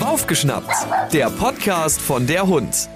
Aufgeschnappt, 0.00 0.72
der 1.12 1.28
Podcast 1.28 2.00
von 2.00 2.26
der 2.26 2.46
Hund. 2.46 2.88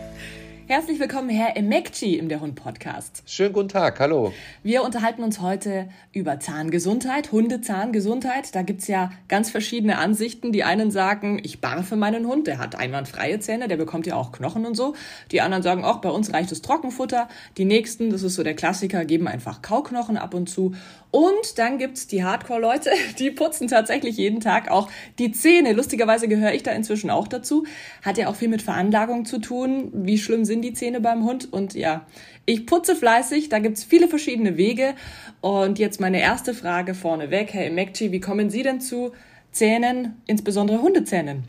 Herzlich 0.68 0.98
willkommen, 0.98 1.28
Herr 1.28 1.56
Emekci 1.56 2.16
im 2.16 2.28
Der 2.28 2.40
Hund 2.40 2.56
Podcast. 2.56 3.22
Schönen 3.24 3.52
guten 3.52 3.68
Tag, 3.68 4.00
hallo. 4.00 4.32
Wir 4.64 4.82
unterhalten 4.82 5.22
uns 5.22 5.40
heute 5.40 5.88
über 6.12 6.40
Zahngesundheit, 6.40 7.30
Hundezahngesundheit. 7.30 8.52
Da 8.52 8.62
gibt's 8.62 8.88
ja 8.88 9.12
ganz 9.28 9.48
verschiedene 9.48 9.96
Ansichten. 9.96 10.50
Die 10.50 10.64
einen 10.64 10.90
sagen, 10.90 11.38
ich 11.40 11.60
barfe 11.60 11.94
meinen 11.94 12.26
Hund, 12.26 12.48
der 12.48 12.58
hat 12.58 12.74
einwandfreie 12.74 13.38
Zähne, 13.38 13.68
der 13.68 13.76
bekommt 13.76 14.08
ja 14.08 14.16
auch 14.16 14.32
Knochen 14.32 14.66
und 14.66 14.74
so. 14.74 14.96
Die 15.30 15.40
anderen 15.40 15.62
sagen, 15.62 15.84
auch 15.84 15.98
bei 15.98 16.10
uns 16.10 16.32
reicht 16.32 16.50
es 16.50 16.62
Trockenfutter. 16.62 17.28
Die 17.58 17.64
nächsten, 17.64 18.10
das 18.10 18.24
ist 18.24 18.34
so 18.34 18.42
der 18.42 18.56
Klassiker, 18.56 19.04
geben 19.04 19.28
einfach 19.28 19.62
Kauknochen 19.62 20.16
ab 20.16 20.34
und 20.34 20.50
zu. 20.50 20.74
Und 21.12 21.58
dann 21.58 21.78
gibt's 21.78 22.08
die 22.08 22.24
Hardcore-Leute, 22.24 22.90
die 23.18 23.30
putzen 23.30 23.68
tatsächlich 23.68 24.16
jeden 24.16 24.40
Tag 24.40 24.70
auch 24.70 24.90
die 25.20 25.30
Zähne. 25.30 25.72
Lustigerweise 25.72 26.26
gehöre 26.26 26.52
ich 26.52 26.64
da 26.64 26.72
inzwischen 26.72 27.08
auch 27.08 27.28
dazu. 27.28 27.64
Hat 28.02 28.18
ja 28.18 28.26
auch 28.26 28.34
viel 28.34 28.48
mit 28.48 28.62
Veranlagung 28.62 29.24
zu 29.24 29.38
tun. 29.38 29.90
Wie 29.94 30.18
schlimm 30.18 30.44
sind 30.44 30.55
die 30.62 30.72
Zähne 30.72 31.00
beim 31.00 31.24
Hund? 31.24 31.52
Und 31.52 31.74
ja, 31.74 32.06
ich 32.44 32.66
putze 32.66 32.96
fleißig. 32.96 33.48
Da 33.48 33.58
gibt's 33.58 33.84
viele 33.84 34.08
verschiedene 34.08 34.56
Wege. 34.56 34.94
Und 35.40 35.78
jetzt 35.78 36.00
meine 36.00 36.20
erste 36.20 36.54
Frage 36.54 36.94
vorneweg. 36.94 37.52
Herr 37.52 37.66
Emekci, 37.66 38.12
wie 38.12 38.20
kommen 38.20 38.50
Sie 38.50 38.62
denn 38.62 38.80
zu 38.80 39.12
Zähnen, 39.52 40.20
insbesondere 40.26 40.82
Hundezähnen? 40.82 41.44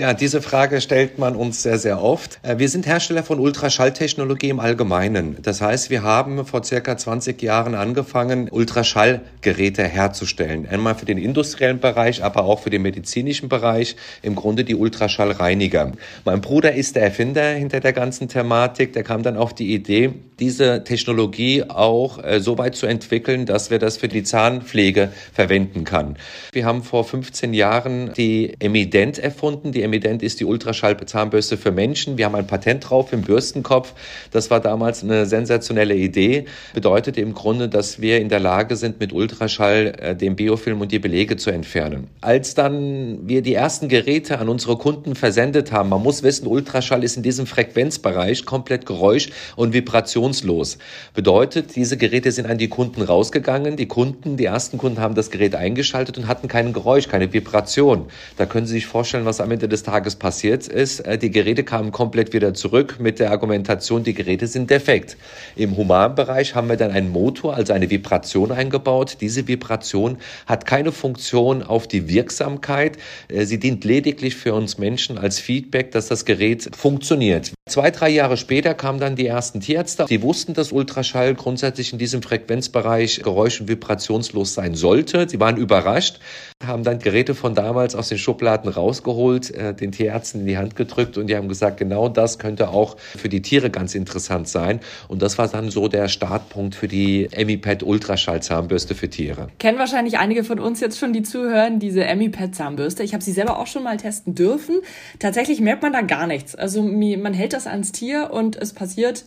Ja, 0.00 0.14
diese 0.14 0.40
Frage 0.40 0.80
stellt 0.80 1.18
man 1.18 1.34
uns 1.34 1.64
sehr, 1.64 1.76
sehr 1.76 2.00
oft. 2.00 2.38
Äh, 2.44 2.60
wir 2.60 2.68
sind 2.68 2.86
Hersteller 2.86 3.24
von 3.24 3.40
Ultraschalltechnologie 3.40 4.50
im 4.50 4.60
Allgemeinen. 4.60 5.38
Das 5.42 5.60
heißt, 5.60 5.90
wir 5.90 6.04
haben 6.04 6.46
vor 6.46 6.62
circa 6.62 6.96
20 6.96 7.42
Jahren 7.42 7.74
angefangen, 7.74 8.48
Ultraschallgeräte 8.48 9.82
herzustellen. 9.82 10.68
Einmal 10.68 10.94
für 10.94 11.04
den 11.04 11.18
industriellen 11.18 11.80
Bereich, 11.80 12.22
aber 12.22 12.44
auch 12.44 12.60
für 12.60 12.70
den 12.70 12.82
medizinischen 12.82 13.48
Bereich. 13.48 13.96
Im 14.22 14.36
Grunde 14.36 14.62
die 14.62 14.76
Ultraschallreiniger. 14.76 15.90
Mein 16.24 16.42
Bruder 16.42 16.74
ist 16.74 16.94
der 16.94 17.02
Erfinder 17.02 17.54
hinter 17.54 17.80
der 17.80 17.92
ganzen 17.92 18.28
Thematik. 18.28 18.92
Der 18.92 19.02
kam 19.02 19.24
dann 19.24 19.36
auf 19.36 19.52
die 19.52 19.74
Idee, 19.74 20.12
diese 20.38 20.84
Technologie 20.84 21.64
auch 21.64 22.22
äh, 22.22 22.38
so 22.38 22.56
weit 22.56 22.76
zu 22.76 22.86
entwickeln, 22.86 23.46
dass 23.46 23.72
wir 23.72 23.80
das 23.80 23.96
für 23.96 24.06
die 24.06 24.22
Zahnpflege 24.22 25.10
verwenden 25.32 25.82
kann. 25.82 26.16
Wir 26.52 26.66
haben 26.66 26.84
vor 26.84 27.02
15 27.02 27.52
Jahren 27.52 28.12
die 28.16 28.54
Emident 28.60 29.18
erfunden. 29.18 29.72
Die 29.72 29.87
Emident 29.88 30.22
ist 30.22 30.40
die 30.40 30.44
Ultraschallzahnbürste 30.44 31.56
für 31.56 31.72
Menschen. 31.72 32.18
Wir 32.18 32.26
haben 32.26 32.34
ein 32.34 32.46
Patent 32.46 32.88
drauf 32.88 33.12
im 33.12 33.22
Bürstenkopf. 33.22 33.94
Das 34.30 34.50
war 34.50 34.60
damals 34.60 35.02
eine 35.02 35.26
sensationelle 35.26 35.94
Idee. 35.94 36.44
Bedeutet 36.74 37.16
im 37.16 37.34
Grunde, 37.34 37.68
dass 37.68 38.00
wir 38.00 38.20
in 38.20 38.28
der 38.28 38.40
Lage 38.40 38.76
sind, 38.76 39.00
mit 39.00 39.12
Ultraschall 39.12 39.94
äh, 39.98 40.14
den 40.14 40.36
Biofilm 40.36 40.80
und 40.80 40.92
die 40.92 40.98
Belege 40.98 41.36
zu 41.36 41.50
entfernen. 41.50 42.08
Als 42.20 42.54
dann 42.54 43.26
wir 43.26 43.42
die 43.42 43.54
ersten 43.54 43.88
Geräte 43.88 44.38
an 44.38 44.48
unsere 44.48 44.76
Kunden 44.76 45.14
versendet 45.14 45.72
haben, 45.72 45.88
man 45.88 46.02
muss 46.02 46.22
wissen, 46.22 46.46
Ultraschall 46.46 47.02
ist 47.02 47.16
in 47.16 47.22
diesem 47.22 47.46
Frequenzbereich 47.46 48.44
komplett 48.44 48.84
geräusch- 48.84 49.30
und 49.56 49.72
vibrationslos. 49.72 50.78
Bedeutet, 51.14 51.76
diese 51.76 51.96
Geräte 51.96 52.30
sind 52.30 52.46
an 52.46 52.58
die 52.58 52.68
Kunden 52.68 53.00
rausgegangen. 53.02 53.76
Die 53.76 53.86
Kunden, 53.86 54.36
die 54.36 54.44
ersten 54.44 54.76
Kunden 54.76 55.00
haben 55.00 55.14
das 55.14 55.30
Gerät 55.30 55.54
eingeschaltet 55.54 56.18
und 56.18 56.28
hatten 56.28 56.48
kein 56.48 56.72
Geräusch, 56.72 57.08
keine 57.08 57.32
Vibration. 57.32 58.06
Da 58.36 58.46
können 58.46 58.66
Sie 58.66 58.74
sich 58.74 58.86
vorstellen, 58.86 59.24
was 59.24 59.40
am 59.40 59.50
Ende 59.50 59.68
des 59.68 59.77
des 59.78 59.84
Tages 59.84 60.16
passiert 60.16 60.66
ist. 60.66 61.00
Äh, 61.00 61.18
die 61.18 61.30
Geräte 61.30 61.64
kamen 61.64 61.92
komplett 61.92 62.32
wieder 62.32 62.54
zurück 62.54 62.96
mit 62.98 63.20
der 63.20 63.30
Argumentation, 63.30 64.02
die 64.02 64.14
Geräte 64.14 64.46
sind 64.46 64.70
defekt. 64.70 65.16
Im 65.56 65.76
Humanbereich 65.76 66.54
haben 66.54 66.68
wir 66.68 66.76
dann 66.76 66.90
einen 66.90 67.10
Motor, 67.10 67.54
also 67.54 67.72
eine 67.72 67.90
Vibration 67.90 68.50
eingebaut. 68.50 69.18
Diese 69.20 69.46
Vibration 69.46 70.18
hat 70.46 70.66
keine 70.66 70.92
Funktion 70.92 71.62
auf 71.62 71.86
die 71.86 72.08
Wirksamkeit. 72.08 72.98
Äh, 73.28 73.44
sie 73.44 73.58
dient 73.58 73.84
lediglich 73.84 74.34
für 74.36 74.54
uns 74.54 74.78
Menschen 74.78 75.18
als 75.18 75.38
Feedback, 75.38 75.92
dass 75.92 76.08
das 76.08 76.24
Gerät 76.24 76.70
funktioniert. 76.76 77.52
Zwei, 77.68 77.90
drei 77.90 78.08
Jahre 78.08 78.36
später 78.36 78.74
kamen 78.74 78.98
dann 78.98 79.14
die 79.14 79.26
ersten 79.26 79.60
Tierärzte. 79.60 80.06
Die 80.08 80.22
wussten, 80.22 80.54
dass 80.54 80.72
Ultraschall 80.72 81.34
grundsätzlich 81.34 81.92
in 81.92 81.98
diesem 81.98 82.22
Frequenzbereich 82.22 83.20
geräusch- 83.22 83.60
und 83.60 83.68
vibrationslos 83.68 84.54
sein 84.54 84.74
sollte. 84.74 85.28
Sie 85.28 85.38
waren 85.38 85.56
überrascht, 85.56 86.18
haben 86.66 86.82
dann 86.82 86.98
Geräte 86.98 87.36
von 87.36 87.54
damals 87.54 87.94
aus 87.94 88.08
den 88.08 88.18
Schubladen 88.18 88.68
rausgeholt, 88.68 89.54
äh, 89.54 89.74
den 89.74 89.92
Tierärzten 89.92 90.40
in 90.40 90.46
die 90.46 90.58
Hand 90.58 90.74
gedrückt 90.74 91.16
und 91.16 91.28
die 91.28 91.36
haben 91.36 91.48
gesagt, 91.48 91.76
genau 91.76 92.08
das 92.08 92.40
könnte 92.40 92.70
auch 92.70 92.98
für 92.98 93.28
die 93.28 93.42
Tiere 93.42 93.70
ganz 93.70 93.94
interessant 93.94 94.48
sein. 94.48 94.80
Und 95.06 95.22
das 95.22 95.38
war 95.38 95.46
dann 95.46 95.70
so 95.70 95.86
der 95.86 96.08
Startpunkt 96.08 96.74
für 96.74 96.88
die 96.88 97.28
Emipad 97.30 97.84
Ultraschall-Zahnbürste 97.84 98.96
für 98.96 99.08
Tiere. 99.08 99.48
Kennen 99.60 99.78
wahrscheinlich 99.78 100.18
einige 100.18 100.42
von 100.42 100.58
uns 100.58 100.80
jetzt 100.80 100.98
schon, 100.98 101.12
die 101.12 101.22
zuhören, 101.22 101.78
diese 101.78 102.04
Emipad 102.04 102.56
Zahnbürste. 102.56 103.04
Ich 103.04 103.14
habe 103.14 103.22
sie 103.22 103.32
selber 103.32 103.60
auch 103.60 103.68
schon 103.68 103.84
mal 103.84 103.96
testen 103.96 104.34
dürfen. 104.34 104.80
Tatsächlich 105.20 105.60
merkt 105.60 105.82
man 105.82 105.92
da 105.92 106.00
gar 106.00 106.26
nichts. 106.26 106.56
Also 106.56 106.82
man 106.82 107.34
hält 107.34 107.52
das 107.52 107.68
ans 107.68 107.92
Tier 107.92 108.30
und 108.32 108.56
es 108.56 108.72
passiert 108.72 109.24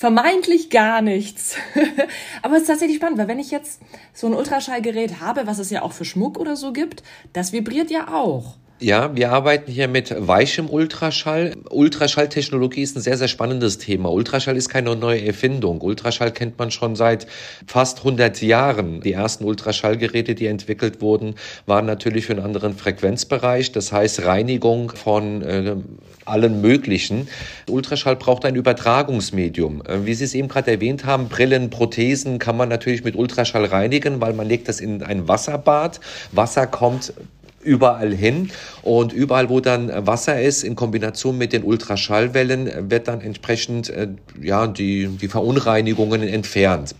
vermeintlich 0.00 0.70
gar 0.70 1.02
nichts. 1.02 1.56
Aber 2.42 2.54
es 2.54 2.62
ist 2.62 2.68
tatsächlich 2.68 2.96
spannend, 2.96 3.18
weil 3.18 3.28
wenn 3.28 3.38
ich 3.38 3.50
jetzt 3.50 3.82
so 4.14 4.26
ein 4.26 4.32
Ultraschallgerät 4.32 5.20
habe, 5.20 5.46
was 5.46 5.58
es 5.58 5.68
ja 5.68 5.82
auch 5.82 5.92
für 5.92 6.06
Schmuck 6.06 6.38
oder 6.38 6.56
so 6.56 6.72
gibt, 6.72 7.02
das 7.34 7.52
vibriert 7.52 7.90
ja 7.90 8.08
auch. 8.08 8.56
Ja, 8.82 9.14
wir 9.14 9.30
arbeiten 9.30 9.70
hier 9.70 9.88
mit 9.88 10.14
weichem 10.26 10.70
Ultraschall. 10.70 11.54
Ultraschalltechnologie 11.68 12.80
ist 12.80 12.96
ein 12.96 13.02
sehr, 13.02 13.18
sehr 13.18 13.28
spannendes 13.28 13.76
Thema. 13.76 14.10
Ultraschall 14.10 14.56
ist 14.56 14.70
keine 14.70 14.96
neue 14.96 15.22
Erfindung. 15.22 15.82
Ultraschall 15.82 16.32
kennt 16.32 16.58
man 16.58 16.70
schon 16.70 16.96
seit 16.96 17.26
fast 17.66 17.98
100 17.98 18.40
Jahren. 18.40 19.02
Die 19.02 19.12
ersten 19.12 19.44
Ultraschallgeräte, 19.44 20.34
die 20.34 20.46
entwickelt 20.46 21.02
wurden, 21.02 21.34
waren 21.66 21.84
natürlich 21.84 22.24
für 22.24 22.32
einen 22.32 22.42
anderen 22.42 22.74
Frequenzbereich. 22.74 23.70
Das 23.72 23.92
heißt 23.92 24.24
Reinigung 24.24 24.92
von 24.92 25.42
äh, 25.42 25.76
allen 26.24 26.62
möglichen. 26.62 27.28
Ultraschall 27.68 28.16
braucht 28.16 28.46
ein 28.46 28.54
Übertragungsmedium. 28.54 29.82
Äh, 29.82 30.06
wie 30.06 30.14
Sie 30.14 30.24
es 30.24 30.34
eben 30.34 30.48
gerade 30.48 30.70
erwähnt 30.70 31.04
haben, 31.04 31.28
Brillen, 31.28 31.68
Prothesen 31.68 32.38
kann 32.38 32.56
man 32.56 32.70
natürlich 32.70 33.04
mit 33.04 33.14
Ultraschall 33.14 33.66
reinigen, 33.66 34.22
weil 34.22 34.32
man 34.32 34.48
legt 34.48 34.68
das 34.68 34.80
in 34.80 35.02
ein 35.02 35.28
Wasserbad. 35.28 36.00
Wasser 36.32 36.66
kommt 36.66 37.12
überall 37.62 38.14
hin 38.14 38.50
und 38.82 39.12
überall, 39.12 39.48
wo 39.48 39.60
dann 39.60 39.90
Wasser 40.06 40.40
ist, 40.40 40.64
in 40.64 40.76
Kombination 40.76 41.36
mit 41.36 41.52
den 41.52 41.62
Ultraschallwellen, 41.62 42.90
wird 42.90 43.08
dann 43.08 43.20
entsprechend 43.20 43.90
äh, 43.90 44.08
ja, 44.40 44.66
die, 44.66 45.08
die 45.08 45.28
Verunreinigungen 45.28 46.22
entfernt. 46.22 46.94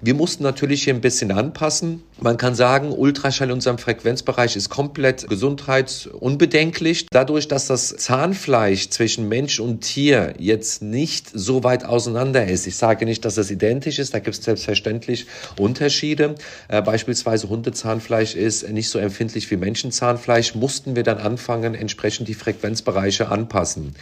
Wir 0.00 0.14
mussten 0.14 0.42
natürlich 0.42 0.84
hier 0.84 0.94
ein 0.94 1.00
bisschen 1.00 1.32
anpassen. 1.32 2.02
Man 2.18 2.38
kann 2.38 2.54
sagen, 2.54 2.92
Ultraschall 2.92 3.48
in 3.48 3.54
unserem 3.54 3.76
Frequenzbereich 3.76 4.56
ist 4.56 4.70
komplett 4.70 5.28
gesundheitsunbedenklich. 5.28 7.06
Dadurch, 7.10 7.48
dass 7.48 7.66
das 7.66 7.94
Zahnfleisch 7.96 8.88
zwischen 8.88 9.28
Mensch 9.28 9.60
und 9.60 9.82
Tier 9.82 10.32
jetzt 10.38 10.82
nicht 10.82 11.28
so 11.32 11.62
weit 11.62 11.84
auseinander 11.84 12.46
ist. 12.46 12.66
Ich 12.66 12.76
sage 12.76 13.04
nicht, 13.04 13.24
dass 13.26 13.36
es 13.36 13.50
identisch 13.50 13.98
ist, 13.98 14.14
da 14.14 14.20
gibt 14.20 14.38
es 14.38 14.44
selbstverständlich 14.44 15.26
Unterschiede. 15.58 16.36
Äh, 16.68 16.80
beispielsweise 16.80 17.50
Hundezahnfleisch 17.50 18.34
ist 18.34 18.66
nicht 18.70 18.88
so 18.88 18.98
empfindlich 18.98 19.50
wie 19.50 19.56
Menschenzahnfleisch, 19.56 20.05
mussten 20.54 20.96
wir 20.96 21.02
dann 21.02 21.18
anfangen, 21.18 21.74
entsprechend 21.74 22.28
die 22.28 22.34
Frequenzbereiche 22.34 23.28
anpassen. 23.28 23.94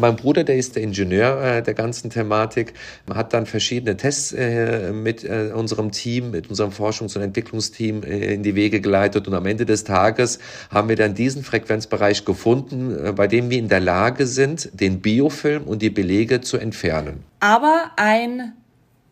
Mein 0.00 0.16
Bruder, 0.16 0.44
der 0.44 0.56
ist 0.56 0.76
der 0.76 0.82
Ingenieur 0.82 1.42
äh, 1.42 1.62
der 1.62 1.74
ganzen 1.74 2.10
Thematik, 2.10 2.74
hat 3.12 3.32
dann 3.32 3.46
verschiedene 3.46 3.96
Tests 3.96 4.32
äh, 4.32 4.92
mit 4.92 5.24
äh, 5.24 5.50
unserem 5.54 5.90
Team, 5.90 6.30
mit 6.30 6.48
unserem 6.48 6.70
Forschungs- 6.70 7.16
und 7.16 7.22
Entwicklungsteam 7.22 8.02
äh, 8.02 8.34
in 8.34 8.42
die 8.42 8.54
Wege 8.54 8.80
geleitet 8.80 9.26
und 9.26 9.34
am 9.34 9.46
Ende 9.46 9.66
des 9.66 9.84
Tages 9.84 10.38
haben 10.70 10.88
wir 10.88 10.96
dann 10.96 11.14
diesen 11.14 11.42
Frequenzbereich 11.42 12.24
gefunden, 12.24 12.96
äh, 13.06 13.12
bei 13.12 13.26
dem 13.26 13.50
wir 13.50 13.58
in 13.58 13.68
der 13.68 13.80
Lage 13.80 14.26
sind, 14.26 14.70
den 14.72 15.00
Biofilm 15.00 15.64
und 15.64 15.82
die 15.82 15.90
Belege 15.90 16.40
zu 16.40 16.58
entfernen. 16.58 17.24
Aber 17.40 17.90
ein 17.96 18.52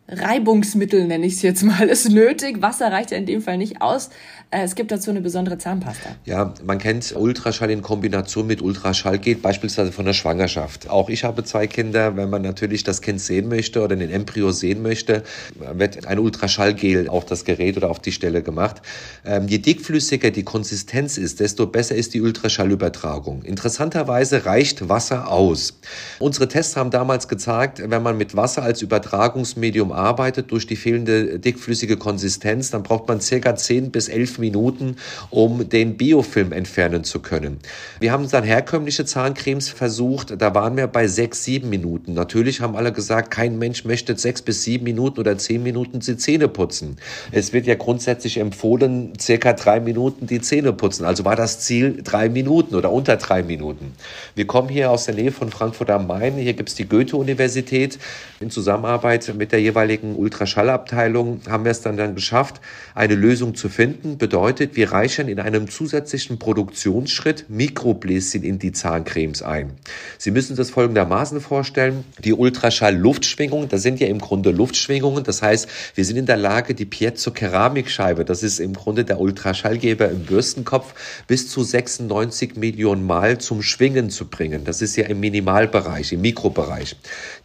Reibungsmittel, 0.08 1.04
nenne 1.06 1.26
ich 1.26 1.34
es 1.34 1.42
jetzt 1.42 1.62
mal, 1.64 1.88
ist 1.88 2.08
nötig. 2.10 2.62
Wasser 2.62 2.92
reicht 2.92 3.10
ja 3.10 3.16
in 3.16 3.26
dem 3.26 3.42
Fall 3.42 3.58
nicht 3.58 3.82
aus. 3.82 4.10
Äh, 4.52 4.62
es 4.62 4.76
gibt 4.76 4.92
dazu 4.92 5.10
eine 5.10 5.20
besondere 5.20 5.58
Zahnpasta. 5.58 6.10
Ja, 6.24 6.54
man 6.64 6.78
kennt 6.78 7.14
Ultraschall 7.16 7.70
in 7.70 7.82
Kombination 7.82 8.46
mit 8.46 8.62
Ultraschall 8.62 9.18
geht 9.18 9.42
beispielsweise 9.42 9.90
von 9.90 10.04
der 10.04 10.12
Schwangerschaft. 10.12 10.88
Auch 10.88 11.08
ich 11.08 11.24
habe 11.24 11.42
zwei 11.42 11.66
Kinder. 11.66 12.16
Wenn 12.16 12.30
man 12.30 12.42
natürlich 12.42 12.84
das 12.84 13.02
Kind 13.02 13.20
sehen 13.20 13.48
möchte 13.48 13.82
oder 13.82 13.96
den 13.96 14.10
Embryo 14.10 14.52
sehen 14.52 14.82
möchte, 14.82 15.24
wird 15.72 16.06
ein 16.06 16.20
Ultraschallgel 16.20 17.08
auf 17.08 17.24
das 17.24 17.44
Gerät 17.44 17.76
oder 17.76 17.90
auf 17.90 17.98
die 17.98 18.12
Stelle 18.12 18.42
gemacht. 18.42 18.82
Ähm, 19.24 19.48
je 19.48 19.58
dickflüssiger 19.58 20.30
die 20.30 20.44
Konsistenz 20.44 21.18
ist, 21.18 21.40
desto 21.40 21.66
besser 21.66 21.96
ist 21.96 22.14
die 22.14 22.20
Ultraschallübertragung. 22.20 23.42
Interessanterweise 23.42 24.46
reicht 24.46 24.88
Wasser 24.88 25.28
aus. 25.28 25.80
Unsere 26.20 26.46
Tests 26.46 26.76
haben 26.76 26.90
damals 26.90 27.26
gezeigt, 27.26 27.82
wenn 27.84 28.02
man 28.02 28.16
mit 28.16 28.36
Wasser 28.36 28.62
als 28.62 28.82
Übertragungsmedium 28.82 29.95
arbeitet 29.96 30.50
durch 30.50 30.66
die 30.66 30.76
fehlende 30.76 31.38
dickflüssige 31.38 31.96
Konsistenz, 31.96 32.70
dann 32.70 32.82
braucht 32.82 33.08
man 33.08 33.20
circa 33.20 33.56
10 33.56 33.90
bis 33.90 34.08
11 34.08 34.38
Minuten, 34.38 34.96
um 35.30 35.68
den 35.68 35.96
Biofilm 35.96 36.52
entfernen 36.52 37.04
zu 37.04 37.20
können. 37.20 37.58
Wir 38.00 38.12
haben 38.12 38.28
dann 38.30 38.44
herkömmliche 38.44 39.04
Zahncremes 39.04 39.68
versucht, 39.68 40.34
da 40.40 40.54
waren 40.54 40.76
wir 40.76 40.86
bei 40.86 41.06
6, 41.06 41.44
7 41.44 41.68
Minuten. 41.68 42.14
Natürlich 42.14 42.60
haben 42.60 42.76
alle 42.76 42.92
gesagt, 42.92 43.30
kein 43.30 43.58
Mensch 43.58 43.84
möchte 43.84 44.16
6 44.16 44.42
bis 44.42 44.62
7 44.64 44.84
Minuten 44.84 45.20
oder 45.20 45.36
10 45.38 45.62
Minuten 45.62 46.00
die 46.00 46.16
Zähne 46.16 46.48
putzen. 46.48 46.96
Es 47.32 47.52
wird 47.52 47.66
ja 47.66 47.74
grundsätzlich 47.74 48.38
empfohlen, 48.38 49.12
circa 49.20 49.52
3 49.52 49.80
Minuten 49.80 50.26
die 50.26 50.40
Zähne 50.40 50.72
putzen. 50.72 51.04
Also 51.04 51.24
war 51.24 51.36
das 51.36 51.60
Ziel 51.60 52.00
3 52.02 52.28
Minuten 52.28 52.74
oder 52.74 52.92
unter 52.92 53.16
3 53.16 53.42
Minuten. 53.42 53.92
Wir 54.34 54.46
kommen 54.46 54.68
hier 54.68 54.90
aus 54.90 55.06
der 55.06 55.14
Nähe 55.14 55.32
von 55.32 55.50
Frankfurt 55.50 55.90
am 55.90 56.06
Main. 56.06 56.34
Hier 56.34 56.54
gibt 56.54 56.68
es 56.68 56.74
die 56.74 56.88
Goethe-Universität. 56.88 57.98
In 58.40 58.50
Zusammenarbeit 58.50 59.32
mit 59.36 59.52
der 59.52 59.60
jeweiligen 59.60 59.85
Ultraschallabteilung 60.16 61.40
haben 61.48 61.64
wir 61.64 61.70
es 61.70 61.80
dann, 61.80 61.96
dann 61.96 62.14
geschafft, 62.14 62.60
eine 62.94 63.14
Lösung 63.14 63.54
zu 63.54 63.68
finden. 63.68 64.18
Bedeutet, 64.18 64.76
wir 64.76 64.92
reichern 64.92 65.28
in 65.28 65.40
einem 65.40 65.68
zusätzlichen 65.68 66.38
Produktionsschritt 66.38 67.46
Mikrobläschen 67.48 68.42
in 68.42 68.58
die 68.58 68.72
Zahncremes 68.72 69.42
ein. 69.42 69.72
Sie 70.18 70.30
müssen 70.30 70.56
das 70.56 70.70
folgendermaßen 70.70 71.40
vorstellen. 71.40 72.04
Die 72.24 72.32
Ultraschall-Luftschwingung, 72.32 73.68
das 73.68 73.82
sind 73.82 74.00
ja 74.00 74.08
im 74.08 74.18
Grunde 74.18 74.50
Luftschwingungen. 74.50 75.24
Das 75.24 75.42
heißt, 75.42 75.68
wir 75.94 76.04
sind 76.04 76.16
in 76.16 76.26
der 76.26 76.36
Lage, 76.36 76.74
die 76.74 76.86
Piezo-Keramikscheibe, 76.86 78.24
das 78.24 78.42
ist 78.42 78.58
im 78.58 78.74
Grunde 78.74 79.04
der 79.04 79.20
Ultraschallgeber 79.20 80.08
im 80.08 80.20
Bürstenkopf, 80.20 80.94
bis 81.26 81.48
zu 81.48 81.62
96 81.62 82.56
Millionen 82.56 83.06
Mal 83.06 83.38
zum 83.38 83.62
Schwingen 83.62 84.10
zu 84.10 84.26
bringen. 84.26 84.64
Das 84.64 84.82
ist 84.82 84.96
ja 84.96 85.06
im 85.06 85.20
Minimalbereich, 85.20 86.12
im 86.12 86.20
Mikrobereich. 86.22 86.96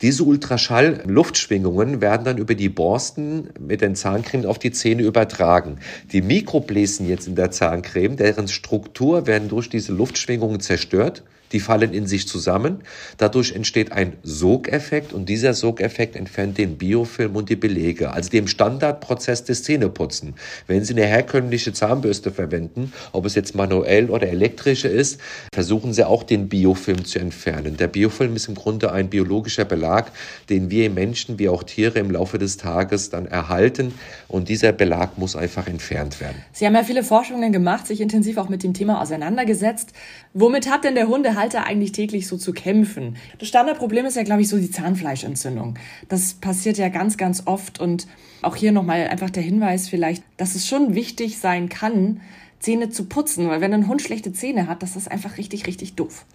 Diese 0.01 0.23
Ultraschall-Luftschwingungen 0.23 2.01
werden 2.01 2.23
dann 2.23 2.30
über 2.37 2.55
die 2.55 2.69
Borsten 2.69 3.49
mit 3.59 3.81
den 3.81 3.95
Zahncremen 3.95 4.45
auf 4.45 4.59
die 4.59 4.71
Zähne 4.71 5.03
übertragen. 5.03 5.77
Die 6.11 6.21
Mikrobläschen 6.21 7.07
jetzt 7.07 7.27
in 7.27 7.35
der 7.35 7.51
Zahncreme, 7.51 8.15
deren 8.15 8.47
Struktur 8.47 9.27
werden 9.27 9.49
durch 9.49 9.69
diese 9.69 9.93
Luftschwingungen 9.93 10.59
zerstört 10.59 11.23
die 11.51 11.59
fallen 11.59 11.93
in 11.93 12.07
sich 12.07 12.27
zusammen. 12.27 12.81
Dadurch 13.17 13.53
entsteht 13.53 13.91
ein 13.91 14.13
Sogeffekt 14.23 15.13
und 15.13 15.27
dieser 15.29 15.53
Sogeffekt 15.53 16.15
entfernt 16.15 16.57
den 16.57 16.77
Biofilm 16.77 17.35
und 17.35 17.49
die 17.49 17.55
Belege, 17.55 18.11
also 18.13 18.29
dem 18.29 18.47
Standardprozess 18.47 19.43
des 19.43 19.63
Zähneputzen. 19.63 20.35
Wenn 20.67 20.83
Sie 20.83 20.93
eine 20.93 21.05
herkömmliche 21.05 21.73
Zahnbürste 21.73 22.31
verwenden, 22.31 22.93
ob 23.11 23.25
es 23.25 23.35
jetzt 23.35 23.55
manuell 23.55 24.09
oder 24.09 24.27
elektrische 24.27 24.87
ist, 24.87 25.19
versuchen 25.53 25.93
Sie 25.93 26.05
auch 26.05 26.23
den 26.23 26.49
Biofilm 26.49 27.05
zu 27.05 27.19
entfernen. 27.19 27.77
Der 27.77 27.87
Biofilm 27.87 28.35
ist 28.35 28.47
im 28.47 28.55
Grunde 28.55 28.91
ein 28.91 29.09
biologischer 29.09 29.65
Belag, 29.65 30.11
den 30.49 30.69
wir 30.69 30.89
Menschen 30.89 31.39
wie 31.39 31.49
auch 31.49 31.63
Tiere 31.63 31.99
im 31.99 32.11
Laufe 32.11 32.37
des 32.37 32.57
Tages 32.57 33.09
dann 33.09 33.25
erhalten 33.25 33.93
und 34.27 34.49
dieser 34.49 34.71
Belag 34.71 35.17
muss 35.17 35.35
einfach 35.35 35.67
entfernt 35.67 36.19
werden. 36.19 36.35
Sie 36.51 36.65
haben 36.65 36.75
ja 36.75 36.83
viele 36.83 37.03
Forschungen 37.03 37.51
gemacht, 37.51 37.87
sich 37.87 38.01
intensiv 38.01 38.37
auch 38.37 38.49
mit 38.49 38.63
dem 38.63 38.73
Thema 38.73 39.01
auseinandergesetzt. 39.01 39.93
Womit 40.33 40.69
hat 40.69 40.85
denn 40.85 40.95
der 40.95 41.09
Hundehalter 41.09 41.65
eigentlich 41.65 41.91
täglich 41.91 42.25
so 42.27 42.37
zu 42.37 42.53
kämpfen? 42.53 43.17
Das 43.39 43.49
Standardproblem 43.49 44.05
ist 44.05 44.15
ja, 44.15 44.23
glaube 44.23 44.41
ich, 44.41 44.47
so 44.47 44.57
die 44.57 44.71
Zahnfleischentzündung. 44.71 45.77
Das 46.07 46.35
passiert 46.35 46.77
ja 46.77 46.87
ganz, 46.87 47.17
ganz 47.17 47.43
oft 47.45 47.81
und 47.81 48.07
auch 48.41 48.55
hier 48.55 48.71
nochmal 48.71 49.07
einfach 49.09 49.29
der 49.29 49.43
Hinweis 49.43 49.89
vielleicht, 49.89 50.23
dass 50.37 50.55
es 50.55 50.67
schon 50.67 50.95
wichtig 50.95 51.37
sein 51.39 51.67
kann, 51.67 52.21
Zähne 52.59 52.89
zu 52.89 53.05
putzen, 53.05 53.49
weil 53.49 53.59
wenn 53.59 53.73
ein 53.73 53.87
Hund 53.87 54.01
schlechte 54.01 54.31
Zähne 54.31 54.67
hat, 54.67 54.83
das 54.83 54.95
ist 54.95 55.11
einfach 55.11 55.37
richtig, 55.37 55.67
richtig 55.67 55.95
doof. 55.95 56.25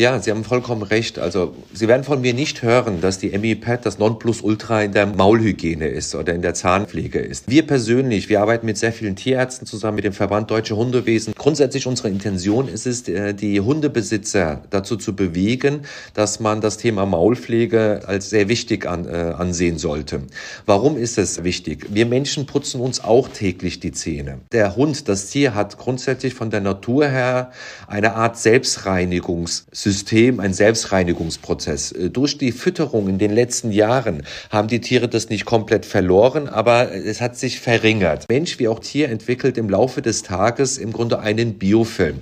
Ja, 0.00 0.18
Sie 0.18 0.30
haben 0.30 0.44
vollkommen 0.44 0.82
recht. 0.82 1.18
Also 1.18 1.54
Sie 1.74 1.86
werden 1.86 2.04
von 2.04 2.22
mir 2.22 2.32
nicht 2.32 2.62
hören, 2.62 3.02
dass 3.02 3.18
die 3.18 3.36
MiPad 3.36 3.84
das 3.84 3.98
Nonplusultra 3.98 4.84
in 4.84 4.92
der 4.92 5.04
Maulhygiene 5.04 5.88
ist 5.88 6.14
oder 6.14 6.32
in 6.32 6.40
der 6.40 6.54
Zahnpflege 6.54 7.18
ist. 7.18 7.50
Wir 7.50 7.66
persönlich, 7.66 8.30
wir 8.30 8.40
arbeiten 8.40 8.64
mit 8.64 8.78
sehr 8.78 8.94
vielen 8.94 9.14
Tierärzten 9.14 9.66
zusammen, 9.66 9.96
mit 9.96 10.04
dem 10.04 10.14
Verband 10.14 10.50
Deutsche 10.50 10.74
Hundewesen. 10.74 11.34
Grundsätzlich 11.36 11.86
unsere 11.86 12.08
Intention 12.08 12.66
ist 12.66 12.86
es, 12.86 13.06
äh, 13.08 13.34
die 13.34 13.60
Hundebesitzer 13.60 14.62
dazu 14.70 14.96
zu 14.96 15.14
bewegen, 15.14 15.80
dass 16.14 16.40
man 16.40 16.62
das 16.62 16.78
Thema 16.78 17.04
Maulpflege 17.04 18.00
als 18.06 18.30
sehr 18.30 18.48
wichtig 18.48 18.86
an, 18.86 19.06
äh, 19.06 19.34
ansehen 19.36 19.76
sollte. 19.76 20.22
Warum 20.64 20.96
ist 20.96 21.18
es 21.18 21.44
wichtig? 21.44 21.88
Wir 21.90 22.06
Menschen 22.06 22.46
putzen 22.46 22.80
uns 22.80 23.04
auch 23.04 23.28
täglich 23.28 23.80
die 23.80 23.92
Zähne. 23.92 24.38
Der 24.52 24.76
Hund, 24.76 25.10
das 25.10 25.26
Tier 25.26 25.54
hat 25.54 25.76
grundsätzlich 25.76 26.32
von 26.32 26.48
der 26.48 26.62
Natur 26.62 27.06
her 27.06 27.50
eine 27.86 28.14
Art 28.14 28.38
Selbstreinigungssystem 28.38 29.79
System, 29.82 30.40
ein 30.40 30.52
Selbstreinigungsprozess. 30.52 31.92
Äh, 31.92 32.10
durch 32.10 32.38
die 32.38 32.52
Fütterung 32.52 33.08
in 33.08 33.18
den 33.18 33.32
letzten 33.32 33.72
Jahren 33.72 34.22
haben 34.50 34.68
die 34.68 34.80
Tiere 34.80 35.08
das 35.08 35.28
nicht 35.30 35.44
komplett 35.44 35.86
verloren, 35.86 36.48
aber 36.48 36.92
es 36.92 37.20
hat 37.20 37.36
sich 37.36 37.60
verringert. 37.60 38.26
Mensch 38.28 38.58
wie 38.58 38.68
auch 38.68 38.80
Tier 38.80 39.08
entwickelt 39.08 39.56
im 39.56 39.68
Laufe 39.70 40.02
des 40.02 40.22
Tages 40.22 40.78
im 40.78 40.92
Grunde 40.92 41.20
einen 41.20 41.54
Biofilm. 41.58 42.20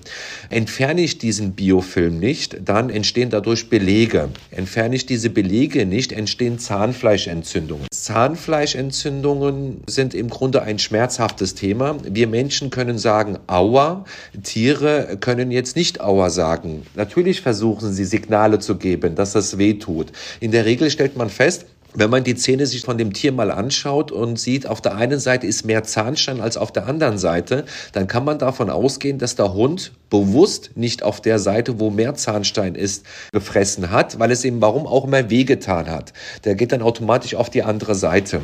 Entferne 0.51 1.03
ich 1.03 1.19
diesen 1.19 1.53
Biofilm 1.53 2.19
nicht, 2.19 2.59
dann 2.65 2.91
entstehen 2.91 3.31
dadurch 3.31 3.69
Belege. 3.69 4.29
Entferne 4.51 4.97
ich 4.97 5.07
diese 5.07 5.31
Belege 5.31 5.87
nicht, 5.87 6.13
entstehen 6.13 6.59
Zahnfleischentzündungen. 6.59 7.87
Zahnfleischentzündungen 7.91 9.83
sind 9.87 10.15
im 10.15 10.31
Grunde 10.31 10.63
ein 10.63 10.79
schmerzhaftes 10.79 11.55
Thema. 11.55 11.97
Wir 12.05 12.29
Menschen 12.29 12.71
können 12.71 12.99
sagen 12.99 13.39
Aua, 13.47 14.05
Tiere 14.43 15.17
können 15.21 15.51
jetzt 15.51 15.77
nicht 15.77 16.01
Aua 16.01 16.31
sagen. 16.31 16.83
Natürlich 16.95 17.41
versuchen 17.49 17.95
sie 17.95 18.05
Signale 18.05 18.59
zu 18.59 18.77
geben, 18.77 19.15
dass 19.15 19.33
das 19.33 19.57
weh 19.57 19.73
tut. 19.73 20.13
In 20.39 20.51
der 20.51 20.67
Regel 20.67 20.91
stellt 20.91 21.17
man 21.17 21.31
fest, 21.31 21.65
wenn 21.95 22.11
man 22.11 22.23
die 22.23 22.35
Zähne 22.35 22.67
sich 22.67 22.83
von 22.83 22.99
dem 22.99 23.15
Tier 23.15 23.33
mal 23.33 23.51
anschaut 23.51 24.13
und 24.13 24.39
sieht, 24.39 24.67
auf 24.67 24.83
der 24.83 24.97
einen 24.97 25.19
Seite 25.19 25.47
ist 25.47 25.65
mehr 25.65 25.83
Zahnstein 25.83 26.43
als 26.43 26.59
auf 26.59 26.71
der 26.73 26.87
anderen 26.87 27.17
Seite, 27.17 27.65
dann 27.93 28.07
kann 28.07 28.27
man 28.27 28.39
davon 28.39 28.69
ausgehen, 28.69 29.17
dass 29.17 29.35
der 29.37 29.55
Hund 29.55 29.93
bewusst 30.11 30.73
nicht 30.75 31.03
auf 31.03 31.23
der 31.23 31.39
Seite, 31.39 31.81
wo 31.81 31.89
mehr 31.89 32.15
Zahnstein 32.15 32.75
ist, 32.75 33.07
gefressen 33.33 33.91
hat, 33.91 34.19
weil 34.19 34.31
es 34.31 34.45
ihm 34.45 34.61
warum 34.61 34.87
auch 34.87 35.07
immer 35.07 35.31
wehgetan 35.31 35.89
hat. 35.89 36.13
Der 36.45 36.55
geht 36.55 36.73
dann 36.73 36.83
automatisch 36.83 37.35
auf 37.35 37.49
die 37.49 37.63
andere 37.63 37.95
Seite. 37.95 38.43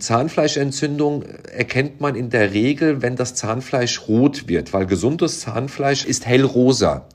Zahnfleischentzündung 0.00 1.24
erkennt 1.54 2.00
man 2.00 2.14
in 2.14 2.30
der 2.30 2.54
Regel, 2.54 3.02
wenn 3.02 3.16
das 3.16 3.34
Zahnfleisch 3.34 4.08
rot 4.08 4.48
wird, 4.48 4.72
weil 4.72 4.86
gesundes 4.86 5.40
Zahnfleisch 5.40 6.06
ist 6.06 6.24
hellrosa. 6.24 7.06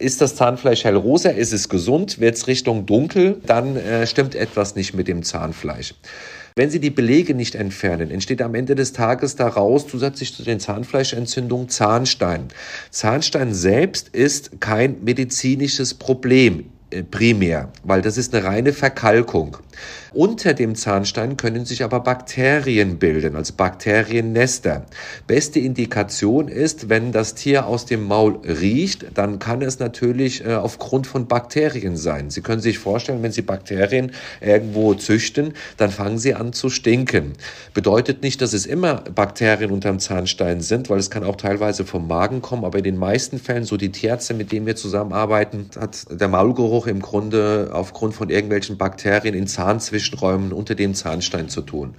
Ist 0.00 0.20
das 0.20 0.36
Zahnfleisch 0.36 0.84
hellrosa? 0.84 1.30
Ist 1.30 1.52
es 1.52 1.68
gesund? 1.68 2.20
Wird 2.20 2.36
es 2.36 2.46
Richtung 2.46 2.86
dunkel? 2.86 3.40
Dann 3.44 3.76
äh, 3.76 4.06
stimmt 4.06 4.36
etwas 4.36 4.76
nicht 4.76 4.94
mit 4.94 5.08
dem 5.08 5.24
Zahnfleisch. 5.24 5.94
Wenn 6.54 6.70
Sie 6.70 6.78
die 6.78 6.90
Belege 6.90 7.34
nicht 7.34 7.56
entfernen, 7.56 8.12
entsteht 8.12 8.40
am 8.40 8.54
Ende 8.54 8.76
des 8.76 8.92
Tages 8.92 9.34
daraus 9.34 9.88
zusätzlich 9.88 10.34
zu 10.34 10.44
den 10.44 10.60
Zahnfleischentzündungen 10.60 11.68
Zahnstein. 11.68 12.48
Zahnstein 12.90 13.52
selbst 13.54 14.08
ist 14.10 14.60
kein 14.60 15.02
medizinisches 15.02 15.94
Problem 15.94 16.66
äh, 16.90 17.02
primär, 17.02 17.72
weil 17.82 18.00
das 18.00 18.16
ist 18.18 18.34
eine 18.34 18.44
reine 18.44 18.72
Verkalkung. 18.72 19.56
Unter 20.12 20.54
dem 20.54 20.74
Zahnstein 20.74 21.36
können 21.36 21.64
sich 21.64 21.84
aber 21.84 22.00
Bakterien 22.00 22.98
bilden, 22.98 23.36
also 23.36 23.52
Bakteriennester. 23.56 24.86
Beste 25.26 25.60
Indikation 25.60 26.48
ist, 26.48 26.88
wenn 26.88 27.12
das 27.12 27.34
Tier 27.34 27.66
aus 27.66 27.86
dem 27.86 28.04
Maul 28.04 28.38
riecht, 28.44 29.06
dann 29.14 29.38
kann 29.38 29.62
es 29.62 29.78
natürlich 29.78 30.44
äh, 30.44 30.54
aufgrund 30.54 31.06
von 31.06 31.26
Bakterien 31.26 31.96
sein. 31.96 32.30
Sie 32.30 32.40
können 32.40 32.62
sich 32.62 32.78
vorstellen, 32.78 33.22
wenn 33.22 33.32
Sie 33.32 33.42
Bakterien 33.42 34.12
irgendwo 34.40 34.94
züchten, 34.94 35.54
dann 35.76 35.90
fangen 35.90 36.18
sie 36.18 36.34
an 36.34 36.52
zu 36.52 36.70
stinken. 36.70 37.32
Bedeutet 37.74 38.22
nicht, 38.22 38.40
dass 38.40 38.52
es 38.52 38.66
immer 38.66 38.96
Bakterien 39.14 39.70
unterm 39.70 39.98
Zahnstein 39.98 40.60
sind, 40.60 40.90
weil 40.90 40.98
es 40.98 41.10
kann 41.10 41.24
auch 41.24 41.36
teilweise 41.36 41.84
vom 41.84 42.06
Magen 42.06 42.42
kommen, 42.42 42.64
aber 42.64 42.78
in 42.78 42.84
den 42.84 42.96
meisten 42.96 43.38
Fällen, 43.38 43.64
so 43.64 43.76
die 43.76 43.90
Tierärzte, 43.90 44.34
mit 44.34 44.52
denen 44.52 44.66
wir 44.66 44.76
zusammenarbeiten, 44.76 45.70
hat 45.78 46.06
der 46.10 46.28
Maulgeruch 46.28 46.86
im 46.86 47.00
Grunde 47.00 47.70
aufgrund 47.72 48.14
von 48.14 48.30
irgendwelchen 48.30 48.76
Bakterien 48.78 49.34
in 49.34 49.46
Zahnzwischenräumen 49.68 50.18
Zwischenräumen 50.18 50.52
unter 50.52 50.74
dem 50.74 50.94
Zahnstein 50.94 51.48
zu 51.48 51.62
tun. 51.62 51.94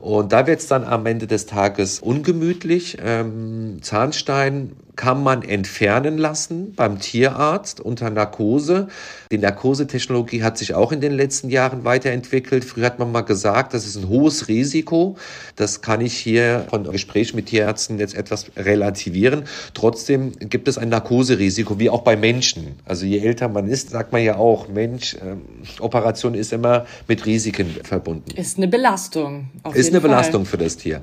Und 0.00 0.32
da 0.32 0.46
wird 0.46 0.60
es 0.60 0.66
dann 0.66 0.84
am 0.84 1.06
Ende 1.06 1.26
des 1.26 1.46
Tages 1.46 2.00
ungemütlich. 2.00 2.98
Ähm, 3.02 3.78
Zahnstein 3.80 4.72
kann 4.96 5.22
man 5.22 5.42
entfernen 5.42 6.18
lassen 6.18 6.74
beim 6.74 7.00
Tierarzt 7.00 7.80
unter 7.80 8.10
Narkose. 8.10 8.88
Die 9.32 9.38
Narkosetechnologie 9.38 10.42
hat 10.42 10.56
sich 10.56 10.74
auch 10.74 10.92
in 10.92 11.00
den 11.00 11.12
letzten 11.12 11.50
Jahren 11.50 11.84
weiterentwickelt. 11.84 12.64
Früher 12.64 12.86
hat 12.86 12.98
man 12.98 13.10
mal 13.10 13.22
gesagt, 13.22 13.74
das 13.74 13.86
ist 13.86 13.96
ein 13.96 14.08
hohes 14.08 14.46
Risiko. 14.46 15.16
Das 15.56 15.80
kann 15.80 16.00
ich 16.00 16.14
hier 16.14 16.66
von 16.70 16.84
Gesprächen 16.84 17.36
mit 17.36 17.46
Tierärzten 17.46 17.98
jetzt 17.98 18.14
etwas 18.14 18.52
relativieren. 18.56 19.44
Trotzdem 19.72 20.32
gibt 20.38 20.68
es 20.68 20.78
ein 20.78 20.90
Narkoserisiko, 20.90 21.78
wie 21.80 21.90
auch 21.90 22.02
bei 22.02 22.16
Menschen. 22.16 22.76
Also 22.84 23.04
je 23.06 23.18
älter 23.18 23.48
man 23.48 23.66
ist, 23.66 23.90
sagt 23.90 24.12
man 24.12 24.22
ja 24.22 24.36
auch, 24.36 24.68
Mensch, 24.68 25.14
äh, 25.14 25.80
Operation 25.80 26.34
ist 26.34 26.52
immer 26.52 26.86
mit 27.08 27.13
Risiken 27.26 27.66
verbunden. 27.82 28.36
Ist 28.36 28.56
eine 28.56 28.68
Belastung. 28.68 29.50
ist 29.74 29.90
eine 29.90 30.00
Fall. 30.00 30.10
Belastung 30.10 30.46
für 30.46 30.58
das 30.58 30.76
Tier. 30.76 31.02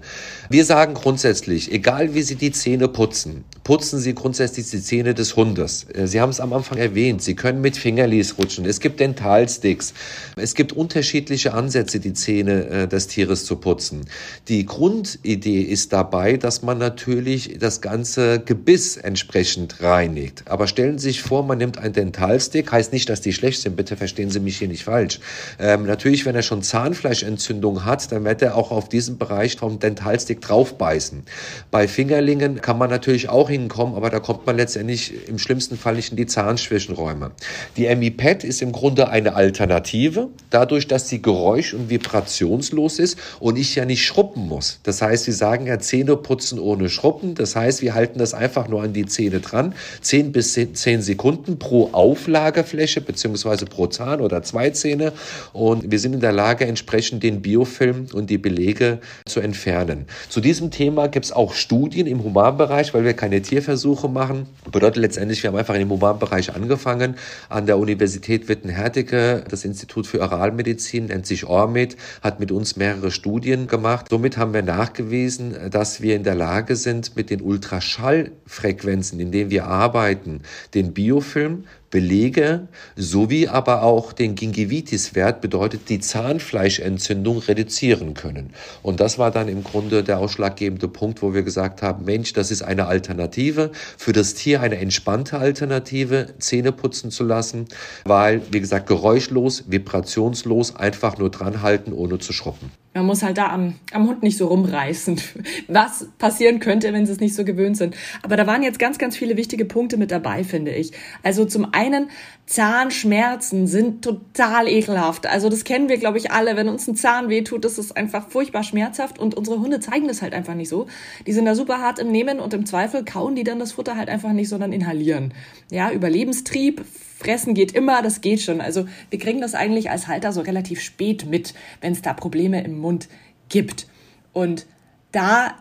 Wir 0.50 0.66
sagen 0.66 0.94
grundsätzlich, 0.94 1.72
egal 1.72 2.14
wie 2.14 2.22
Sie 2.22 2.36
die 2.36 2.52
Zähne 2.52 2.88
putzen, 2.88 3.44
putzen 3.64 4.00
Sie 4.00 4.14
grundsätzlich 4.14 4.70
die 4.70 4.82
Zähne 4.82 5.14
des 5.14 5.36
Hundes. 5.36 5.86
Äh, 5.94 6.08
Sie 6.08 6.20
haben 6.20 6.30
es 6.30 6.40
am 6.40 6.54
Anfang 6.54 6.78
erwähnt, 6.78 7.22
Sie 7.22 7.36
können 7.36 7.62
mit 7.62 7.78
Fingerlis 7.78 8.38
rutschen. 8.38 8.66
Es 8.66 8.80
gibt 8.80 9.00
Dentalsticks. 9.00 9.94
Es 10.36 10.56
gibt 10.56 10.74
unterschiedliche 10.74 11.54
Ansätze, 11.54 12.00
die 12.00 12.14
Zähne 12.14 12.66
äh, 12.68 12.88
des 12.88 13.08
Tieres 13.08 13.46
zu 13.46 13.56
putzen. 13.56 14.06
Die 14.48 14.66
Grundidee 14.66 15.62
ist 15.62 15.94
dabei, 15.94 16.38
dass 16.38 16.62
man 16.64 16.78
natürlich 16.78 17.58
das 17.60 17.82
ganze 17.82 18.40
Gebiss 18.40 18.98
entsprechend 18.98 19.82
reinigt. 19.82 20.44
Aber 20.46 20.68
stellen 20.68 20.98
Sie 20.98 21.10
sich 21.10 21.22
vor, 21.22 21.44
man 21.44 21.58
nimmt 21.58 21.78
einen 21.78 21.94
Dentalstick, 21.94 22.72
heißt 22.72 22.94
nicht, 22.94 23.10
dass 23.10 23.22
die 23.22 23.34
schlecht 23.34 23.62
sind, 23.62 23.76
bitte 23.76 23.96
verstehen 23.96 24.30
Sie 24.30 24.40
mich 24.40 24.58
hier 24.58 24.68
nicht 24.68 24.84
falsch. 24.84 25.20
Ähm, 25.60 25.86
natürlich, 26.02 26.26
wenn 26.26 26.34
er 26.34 26.42
schon 26.42 26.64
Zahnfleischentzündung 26.64 27.86
hat, 27.86 28.12
dann 28.12 28.26
wird 28.26 28.42
er 28.42 28.56
auch 28.56 28.72
auf 28.72 28.90
diesen 28.90 29.20
Bereich 29.20 29.58
vom 29.58 29.78
Dentalstick 29.78 30.42
draufbeißen. 30.42 31.22
Bei 31.70 31.88
Fingerlingen 31.88 32.60
kann 32.60 32.80
man 32.80 32.90
natürlich 32.90 33.30
auch 33.30 33.52
hinkommen, 33.52 33.94
aber 33.94 34.10
da 34.10 34.20
kommt 34.20 34.48
man 34.48 34.58
letztendlich 34.58 35.28
im 35.28 35.38
schlimmsten 35.38 35.78
Fall 35.78 35.94
nicht 35.94 36.10
in 36.10 36.18
die 36.18 36.26
Zahnzwischenräume. 36.26 37.30
Die 37.78 37.96
MiPad 37.96 38.44
ist 38.44 38.64
im 38.64 38.72
Grunde 38.72 39.10
eine 39.10 39.36
Alternative, 39.36 40.30
dadurch, 40.50 40.88
dass 40.88 41.08
sie 41.08 41.22
geräusch- 41.22 41.76
und 41.76 41.92
vibrationslos 41.92 42.98
ist 42.98 43.20
und 43.40 43.60
ich 43.60 43.76
ja 43.76 43.86
nicht 43.86 44.04
schruppen 44.04 44.48
muss. 44.48 44.80
Das 44.82 45.04
heißt, 45.04 45.26
Sie 45.26 45.32
sagen 45.32 45.68
ja 45.68 45.78
Zähne 45.78 46.18
putzen 46.18 46.58
ohne 46.58 46.90
Schruppen. 46.90 47.36
Das 47.36 47.56
heißt, 47.56 47.84
wir 47.84 47.94
halten 47.94 48.18
das 48.18 48.34
einfach 48.34 48.68
nur 48.68 48.82
an 48.82 48.94
die 48.94 49.06
Zähne 49.06 49.40
dran. 49.40 49.76
10 50.02 50.32
bis 50.32 50.54
10 50.54 51.04
Sekunden 51.04 51.60
pro 51.60 51.90
Auflagefläche 51.92 53.02
beziehungsweise 53.02 53.68
pro 53.68 53.86
Zahn 53.86 54.20
oder 54.22 54.42
zwei 54.42 54.72
Zähne. 54.72 55.14
Und 55.54 55.81
wir 55.88 56.00
sind 56.00 56.14
in 56.14 56.20
der 56.20 56.32
Lage, 56.32 56.66
entsprechend 56.66 57.24
den 57.24 57.42
Biofilm 57.42 58.08
und 58.14 58.30
die 58.30 58.38
Belege 58.38 59.00
zu 59.26 59.40
entfernen. 59.40 60.06
Zu 60.30 60.42
diesem 60.42 60.72
Thema 60.72 61.08
gibt 61.08 61.26
es 61.26 61.32
auch 61.32 61.54
Studien 61.54 62.08
im 62.08 62.24
Humanbereich, 62.24 62.94
weil 62.94 63.04
wir 63.04 63.14
keine 63.14 63.42
Tierversuche 63.42 64.08
machen. 64.08 64.48
Bedeutet 64.72 64.98
letztendlich, 64.98 65.44
wir 65.44 65.50
haben 65.50 65.58
einfach 65.58 65.76
im 65.76 65.90
Humanbereich 65.90 66.54
angefangen 66.56 67.16
an 67.50 67.66
der 67.66 67.78
Universität 67.78 68.48
Witten-Herdecke. 68.48 69.44
Das 69.50 69.66
Institut 69.66 70.08
für 70.08 70.22
Oralmedizin 70.22 71.06
nennt 71.06 71.26
sich 71.26 71.46
ORMED, 71.46 71.98
hat 72.22 72.40
mit 72.40 72.52
uns 72.52 72.76
mehrere 72.76 73.12
Studien 73.12 73.68
gemacht. 73.68 74.08
Somit 74.10 74.38
haben 74.38 74.54
wir 74.54 74.64
nachgewiesen, 74.64 75.56
dass 75.70 76.02
wir 76.02 76.16
in 76.16 76.24
der 76.24 76.36
Lage 76.36 76.76
sind, 76.76 77.16
mit 77.16 77.30
den 77.30 77.42
Ultraschallfrequenzen, 77.42 79.20
in 79.20 79.32
denen 79.32 79.50
wir 79.50 79.66
arbeiten, 79.66 80.42
den 80.74 80.94
Biofilm 80.94 81.66
Belege 81.92 82.70
sowie 82.96 83.50
aber 83.50 83.84
auch 83.84 84.14
den 84.14 84.36
Gingivitis-Wert 84.36 85.42
bedeutet 85.42 85.90
die 85.90 86.00
Zahnfleischentzündung 86.00 87.40
reduzieren 87.40 88.14
können. 88.14 88.54
Und 88.82 89.02
das 89.02 89.20
war 89.20 89.30
dann 89.30 89.50
im 89.50 89.64
Grunde 89.64 90.02
der 90.04 90.20
ausschlaggebende 90.20 90.88
Punkt, 90.88 91.22
wo 91.22 91.34
wir 91.34 91.44
gesagt 91.44 91.82
haben, 91.82 92.06
Mensch, 92.06 92.32
das 92.34 92.50
ist 92.50 92.62
eine 92.62 92.88
Alternative, 92.88 93.72
für 93.98 94.14
das 94.14 94.34
Tier 94.34 94.62
eine 94.62 94.78
entspannte 94.78 95.38
Alternative, 95.38 96.34
Zähne 96.40 96.72
putzen 96.72 97.12
zu 97.12 97.26
lassen, 97.26 97.66
weil, 98.06 98.42
wie 98.52 98.62
gesagt, 98.62 98.88
geräuschlos, 98.88 99.66
vibrationslos, 99.68 100.78
einfach 100.78 101.18
nur 101.18 101.30
dranhalten, 101.30 101.92
ohne 101.92 102.20
zu 102.20 102.32
schruppen. 102.32 102.72
Man 102.94 103.06
muss 103.06 103.24
halt 103.24 103.38
da 103.38 103.48
am, 103.48 103.76
am 103.94 104.08
Hund 104.08 104.22
nicht 104.22 104.38
so 104.38 104.48
rumreißen, 104.48 105.22
was 105.68 106.08
passieren 106.18 106.60
könnte, 106.60 106.92
wenn 106.92 107.06
sie 107.06 107.14
es 107.14 107.20
nicht 107.20 107.36
so 107.36 107.46
gewöhnt 107.46 107.78
sind. 107.78 107.96
Aber 108.22 108.36
da 108.36 108.46
waren 108.48 108.64
jetzt 108.64 108.80
ganz, 108.80 108.98
ganz 108.98 109.16
viele 109.16 109.38
wichtige 109.38 109.66
Punkte 109.66 109.98
mit 109.98 110.12
dabei, 110.12 110.44
finde 110.44 110.72
ich. 110.72 110.92
Also 111.24 111.46
zum 111.46 111.74
einen, 111.74 112.10
Zahnschmerzen 112.52 113.66
sind 113.66 114.04
total 114.04 114.68
ekelhaft. 114.68 115.26
Also 115.26 115.48
das 115.48 115.64
kennen 115.64 115.88
wir, 115.88 115.98
glaube 115.98 116.18
ich, 116.18 116.32
alle. 116.32 116.58
Wenn 116.58 116.68
uns 116.68 116.86
ein 116.86 116.98
Zahn 116.98 117.30
wehtut, 117.30 117.64
das 117.64 117.78
ist 117.78 117.96
einfach 117.96 118.28
furchtbar 118.28 118.64
schmerzhaft 118.64 119.20
und 119.20 119.36
unsere 119.36 119.60
Hunde 119.62 119.80
zeigen 119.80 120.10
das 120.10 120.22
halt 120.22 120.34
einfach 120.34 120.54
nicht 120.54 120.68
so. 120.68 120.88
Die 121.26 121.32
sind 121.32 121.46
da 121.46 121.56
super 121.56 121.80
hart 121.80 121.98
im 122.00 122.12
Nehmen 122.12 122.42
und 122.42 122.54
im 122.54 122.66
Zweifel 122.66 123.06
kauen 123.06 123.36
die 123.36 123.46
dann 123.46 123.60
das 123.60 123.72
Futter 123.72 123.96
halt 123.96 124.10
einfach 124.10 124.34
nicht, 124.34 124.50
sondern 124.50 124.74
inhalieren. 124.74 125.34
Ja, 125.72 125.92
Überlebenstrieb, 125.92 126.84
Fressen 127.22 127.54
geht 127.54 127.72
immer, 127.74 128.02
das 128.02 128.22
geht 128.22 128.42
schon. 128.42 128.62
Also 128.62 128.86
wir 129.10 129.20
kriegen 129.20 129.42
das 129.42 129.54
eigentlich 129.56 129.90
als 129.90 130.08
Halter 130.08 130.34
so 130.34 130.42
relativ 130.42 130.82
spät 130.82 131.26
mit, 131.26 131.54
wenn 131.80 131.94
es 131.94 132.02
da 132.02 132.14
Probleme 132.14 132.64
im 132.64 132.80
Mund 132.80 133.08
gibt. 133.50 133.88
Und 134.34 134.66
da 135.12 135.56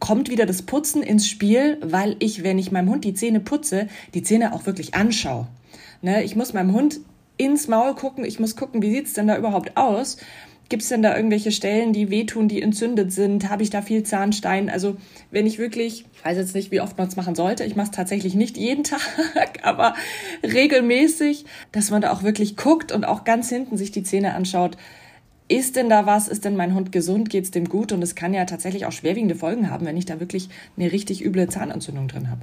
kommt 0.00 0.30
wieder 0.30 0.46
das 0.46 0.62
Putzen 0.62 1.02
ins 1.02 1.28
Spiel, 1.28 1.78
weil 1.82 2.16
ich, 2.18 2.42
wenn 2.42 2.58
ich 2.58 2.72
meinem 2.72 2.88
Hund 2.88 3.04
die 3.04 3.14
Zähne 3.14 3.40
putze, 3.40 3.88
die 4.14 4.22
Zähne 4.22 4.54
auch 4.54 4.66
wirklich 4.66 4.94
anschaue. 4.94 5.46
Ne, 6.00 6.24
ich 6.24 6.34
muss 6.34 6.52
meinem 6.52 6.72
Hund 6.72 7.00
ins 7.36 7.68
Maul 7.68 7.94
gucken, 7.94 8.24
ich 8.24 8.40
muss 8.40 8.56
gucken, 8.56 8.82
wie 8.82 8.92
sieht 8.92 9.06
es 9.06 9.12
denn 9.12 9.28
da 9.28 9.36
überhaupt 9.36 9.76
aus? 9.76 10.16
Gibt 10.72 10.84
es 10.84 10.88
denn 10.88 11.02
da 11.02 11.14
irgendwelche 11.14 11.52
Stellen, 11.52 11.92
die 11.92 12.08
wehtun, 12.08 12.48
die 12.48 12.62
entzündet 12.62 13.12
sind? 13.12 13.50
Habe 13.50 13.62
ich 13.62 13.68
da 13.68 13.82
viel 13.82 14.04
Zahnstein? 14.04 14.70
Also 14.70 14.96
wenn 15.30 15.46
ich 15.46 15.58
wirklich, 15.58 16.06
ich 16.14 16.24
weiß 16.24 16.38
jetzt 16.38 16.54
nicht, 16.54 16.70
wie 16.70 16.80
oft 16.80 16.96
man 16.96 17.08
es 17.08 17.14
machen 17.14 17.34
sollte, 17.34 17.62
ich 17.64 17.76
mache 17.76 17.88
es 17.88 17.90
tatsächlich 17.90 18.34
nicht 18.34 18.56
jeden 18.56 18.82
Tag, 18.84 19.00
aber 19.64 19.94
regelmäßig, 20.42 21.44
dass 21.72 21.90
man 21.90 22.00
da 22.00 22.10
auch 22.10 22.22
wirklich 22.22 22.56
guckt 22.56 22.90
und 22.90 23.04
auch 23.04 23.24
ganz 23.24 23.50
hinten 23.50 23.76
sich 23.76 23.90
die 23.90 24.02
Zähne 24.02 24.32
anschaut, 24.32 24.78
ist 25.52 25.76
denn 25.76 25.90
da 25.90 26.06
was? 26.06 26.28
Ist 26.28 26.44
denn 26.44 26.56
mein 26.56 26.74
Hund 26.74 26.92
gesund? 26.92 27.28
Geht 27.28 27.44
es 27.44 27.50
dem 27.50 27.68
gut? 27.68 27.92
Und 27.92 28.02
es 28.02 28.14
kann 28.14 28.32
ja 28.32 28.44
tatsächlich 28.46 28.86
auch 28.86 28.92
schwerwiegende 28.92 29.34
Folgen 29.34 29.70
haben, 29.70 29.84
wenn 29.84 29.96
ich 29.96 30.06
da 30.06 30.18
wirklich 30.18 30.48
eine 30.76 30.90
richtig 30.90 31.22
üble 31.22 31.48
Zahnentzündung 31.48 32.08
drin 32.08 32.30
habe. 32.30 32.40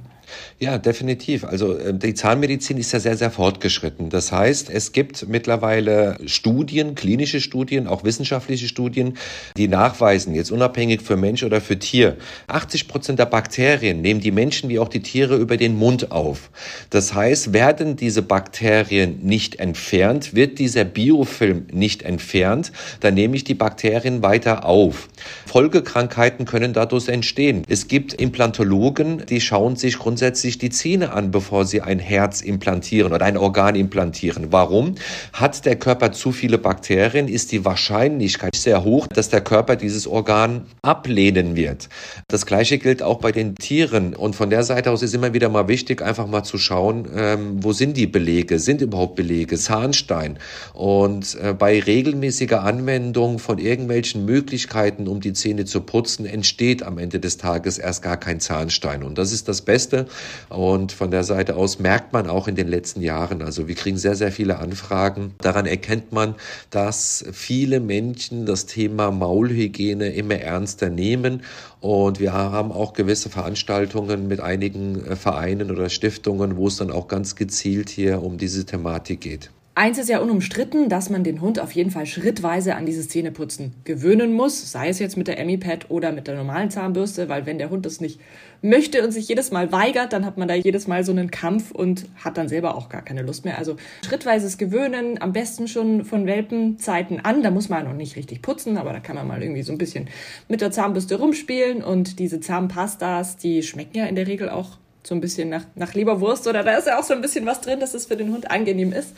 Ja, 0.58 0.78
definitiv. 0.78 1.44
Also 1.44 1.76
äh, 1.76 1.92
die 1.92 2.14
Zahnmedizin 2.14 2.76
ist 2.78 2.92
ja 2.92 3.00
sehr, 3.00 3.16
sehr 3.16 3.30
fortgeschritten. 3.30 4.10
Das 4.10 4.30
heißt, 4.30 4.70
es 4.70 4.92
gibt 4.92 5.28
mittlerweile 5.28 6.18
Studien, 6.26 6.94
klinische 6.94 7.40
Studien, 7.40 7.86
auch 7.88 8.04
wissenschaftliche 8.04 8.68
Studien, 8.68 9.14
die 9.56 9.66
nachweisen, 9.66 10.34
jetzt 10.34 10.52
unabhängig 10.52 11.02
für 11.02 11.16
Mensch 11.16 11.42
oder 11.42 11.60
für 11.60 11.78
Tier, 11.78 12.16
80 12.46 12.86
Prozent 12.86 13.18
der 13.18 13.26
Bakterien 13.26 14.02
nehmen 14.02 14.20
die 14.20 14.30
Menschen 14.30 14.68
wie 14.68 14.78
auch 14.78 14.88
die 14.88 15.00
Tiere 15.00 15.36
über 15.36 15.56
den 15.56 15.76
Mund 15.76 16.12
auf. 16.12 16.50
Das 16.90 17.14
heißt, 17.14 17.52
werden 17.52 17.96
diese 17.96 18.22
Bakterien 18.22 19.18
nicht 19.22 19.56
entfernt, 19.56 20.34
wird 20.34 20.58
dieser 20.58 20.84
Biofilm 20.84 21.66
nicht 21.72 22.02
entfernt, 22.02 22.72
dann 23.00 23.14
nehme 23.14 23.36
ich 23.36 23.44
die 23.44 23.54
Bakterien 23.54 24.22
weiter 24.22 24.64
auf. 24.64 25.08
Folgekrankheiten 25.46 26.44
können 26.44 26.72
dadurch 26.72 27.08
entstehen. 27.08 27.62
Es 27.68 27.88
gibt 27.88 28.14
Implantologen, 28.14 29.24
die 29.28 29.40
schauen 29.40 29.76
sich 29.76 29.98
grundsätzlich 29.98 30.58
die 30.58 30.70
Zähne 30.70 31.12
an, 31.12 31.30
bevor 31.30 31.64
sie 31.64 31.80
ein 31.80 31.98
Herz 31.98 32.40
implantieren 32.40 33.12
oder 33.12 33.24
ein 33.24 33.36
Organ 33.36 33.74
implantieren. 33.74 34.48
Warum? 34.50 34.94
Hat 35.32 35.64
der 35.66 35.76
Körper 35.76 36.12
zu 36.12 36.32
viele 36.32 36.58
Bakterien, 36.58 37.28
ist 37.28 37.52
die 37.52 37.64
Wahrscheinlichkeit 37.64 38.54
sehr 38.54 38.84
hoch, 38.84 39.06
dass 39.06 39.28
der 39.28 39.40
Körper 39.40 39.76
dieses 39.76 40.06
Organ 40.06 40.66
ablehnen 40.82 41.56
wird. 41.56 41.88
Das 42.28 42.46
gleiche 42.46 42.78
gilt 42.78 43.02
auch 43.02 43.18
bei 43.18 43.32
den 43.32 43.54
Tieren. 43.54 44.14
Und 44.14 44.36
von 44.36 44.50
der 44.50 44.62
Seite 44.62 44.90
aus 44.90 45.02
ist 45.02 45.14
immer 45.14 45.32
wieder 45.32 45.48
mal 45.48 45.68
wichtig, 45.68 46.02
einfach 46.02 46.26
mal 46.26 46.42
zu 46.42 46.58
schauen, 46.58 47.08
ähm, 47.14 47.62
wo 47.62 47.72
sind 47.72 47.96
die 47.96 48.06
Belege? 48.06 48.58
Sind 48.58 48.82
überhaupt 48.82 49.16
Belege? 49.16 49.56
Zahnstein. 49.56 50.38
Und 50.74 51.36
äh, 51.42 51.54
bei 51.54 51.80
regelmäßiger 51.80 52.62
Anwendung 52.62 52.79
Anwendung 52.80 53.38
von 53.38 53.58
irgendwelchen 53.58 54.24
Möglichkeiten, 54.24 55.06
um 55.06 55.20
die 55.20 55.34
Zähne 55.34 55.66
zu 55.66 55.82
putzen, 55.82 56.24
entsteht 56.24 56.82
am 56.82 56.96
Ende 56.96 57.20
des 57.20 57.36
Tages 57.36 57.76
erst 57.76 58.02
gar 58.02 58.16
kein 58.16 58.40
Zahnstein. 58.40 59.02
Und 59.02 59.18
das 59.18 59.32
ist 59.32 59.48
das 59.48 59.60
Beste. 59.60 60.06
Und 60.48 60.90
von 60.90 61.10
der 61.10 61.22
Seite 61.22 61.56
aus 61.56 61.78
merkt 61.78 62.14
man 62.14 62.26
auch 62.26 62.48
in 62.48 62.54
den 62.54 62.68
letzten 62.68 63.02
Jahren, 63.02 63.42
also 63.42 63.68
wir 63.68 63.74
kriegen 63.74 63.98
sehr, 63.98 64.14
sehr 64.14 64.32
viele 64.32 64.58
Anfragen. 64.58 65.34
Daran 65.42 65.66
erkennt 65.66 66.12
man, 66.12 66.36
dass 66.70 67.22
viele 67.32 67.80
Menschen 67.80 68.46
das 68.46 68.64
Thema 68.64 69.10
Maulhygiene 69.10 70.08
immer 70.08 70.36
ernster 70.36 70.88
nehmen. 70.88 71.42
Und 71.80 72.18
wir 72.18 72.32
haben 72.32 72.72
auch 72.72 72.94
gewisse 72.94 73.28
Veranstaltungen 73.28 74.26
mit 74.26 74.40
einigen 74.40 75.16
Vereinen 75.16 75.70
oder 75.70 75.90
Stiftungen, 75.90 76.56
wo 76.56 76.68
es 76.68 76.76
dann 76.76 76.90
auch 76.90 77.08
ganz 77.08 77.36
gezielt 77.36 77.90
hier 77.90 78.22
um 78.22 78.38
diese 78.38 78.64
Thematik 78.64 79.20
geht. 79.20 79.50
Eins 79.76 79.98
ist 79.98 80.08
ja 80.08 80.18
unumstritten, 80.18 80.88
dass 80.88 81.10
man 81.10 81.22
den 81.22 81.40
Hund 81.40 81.60
auf 81.60 81.70
jeden 81.72 81.92
Fall 81.92 82.04
schrittweise 82.04 82.74
an 82.74 82.86
dieses 82.86 83.08
Zähneputzen 83.08 83.72
gewöhnen 83.84 84.32
muss, 84.32 84.72
sei 84.72 84.88
es 84.88 84.98
jetzt 84.98 85.16
mit 85.16 85.28
der 85.28 85.38
Emmi-Pad 85.38 85.90
oder 85.90 86.10
mit 86.10 86.26
der 86.26 86.34
normalen 86.34 86.70
Zahnbürste, 86.70 87.28
weil 87.28 87.46
wenn 87.46 87.58
der 87.58 87.70
Hund 87.70 87.86
das 87.86 88.00
nicht 88.00 88.20
möchte 88.62 89.04
und 89.04 89.12
sich 89.12 89.28
jedes 89.28 89.52
Mal 89.52 89.70
weigert, 89.70 90.12
dann 90.12 90.26
hat 90.26 90.36
man 90.36 90.48
da 90.48 90.54
jedes 90.54 90.88
Mal 90.88 91.04
so 91.04 91.12
einen 91.12 91.30
Kampf 91.30 91.70
und 91.70 92.06
hat 92.16 92.36
dann 92.36 92.48
selber 92.48 92.74
auch 92.74 92.88
gar 92.88 93.02
keine 93.02 93.22
Lust 93.22 93.44
mehr. 93.44 93.58
Also 93.58 93.76
schrittweises 94.04 94.58
Gewöhnen, 94.58 95.22
am 95.22 95.32
besten 95.32 95.68
schon 95.68 96.04
von 96.04 96.26
Welpenzeiten 96.26 97.24
an. 97.24 97.44
Da 97.44 97.52
muss 97.52 97.68
man 97.68 97.84
noch 97.84 97.94
nicht 97.94 98.16
richtig 98.16 98.42
putzen, 98.42 98.76
aber 98.76 98.92
da 98.92 98.98
kann 98.98 99.14
man 99.14 99.28
mal 99.28 99.40
irgendwie 99.40 99.62
so 99.62 99.70
ein 99.70 99.78
bisschen 99.78 100.08
mit 100.48 100.62
der 100.62 100.72
Zahnbürste 100.72 101.14
rumspielen 101.14 101.84
und 101.84 102.18
diese 102.18 102.40
Zahnpastas, 102.40 103.36
die 103.36 103.62
schmecken 103.62 103.96
ja 103.96 104.06
in 104.06 104.16
der 104.16 104.26
Regel 104.26 104.48
auch 104.48 104.78
so 105.04 105.14
ein 105.14 105.20
bisschen 105.20 105.48
nach, 105.48 105.64
nach 105.76 105.94
Leberwurst 105.94 106.46
oder 106.48 106.62
da 106.64 106.76
ist 106.76 106.86
ja 106.86 106.98
auch 106.98 107.04
so 107.04 107.14
ein 107.14 107.22
bisschen 107.22 107.46
was 107.46 107.60
drin, 107.60 107.80
dass 107.80 107.94
es 107.94 108.06
für 108.06 108.16
den 108.16 108.32
Hund 108.32 108.50
angenehm 108.50 108.92
ist. 108.92 109.14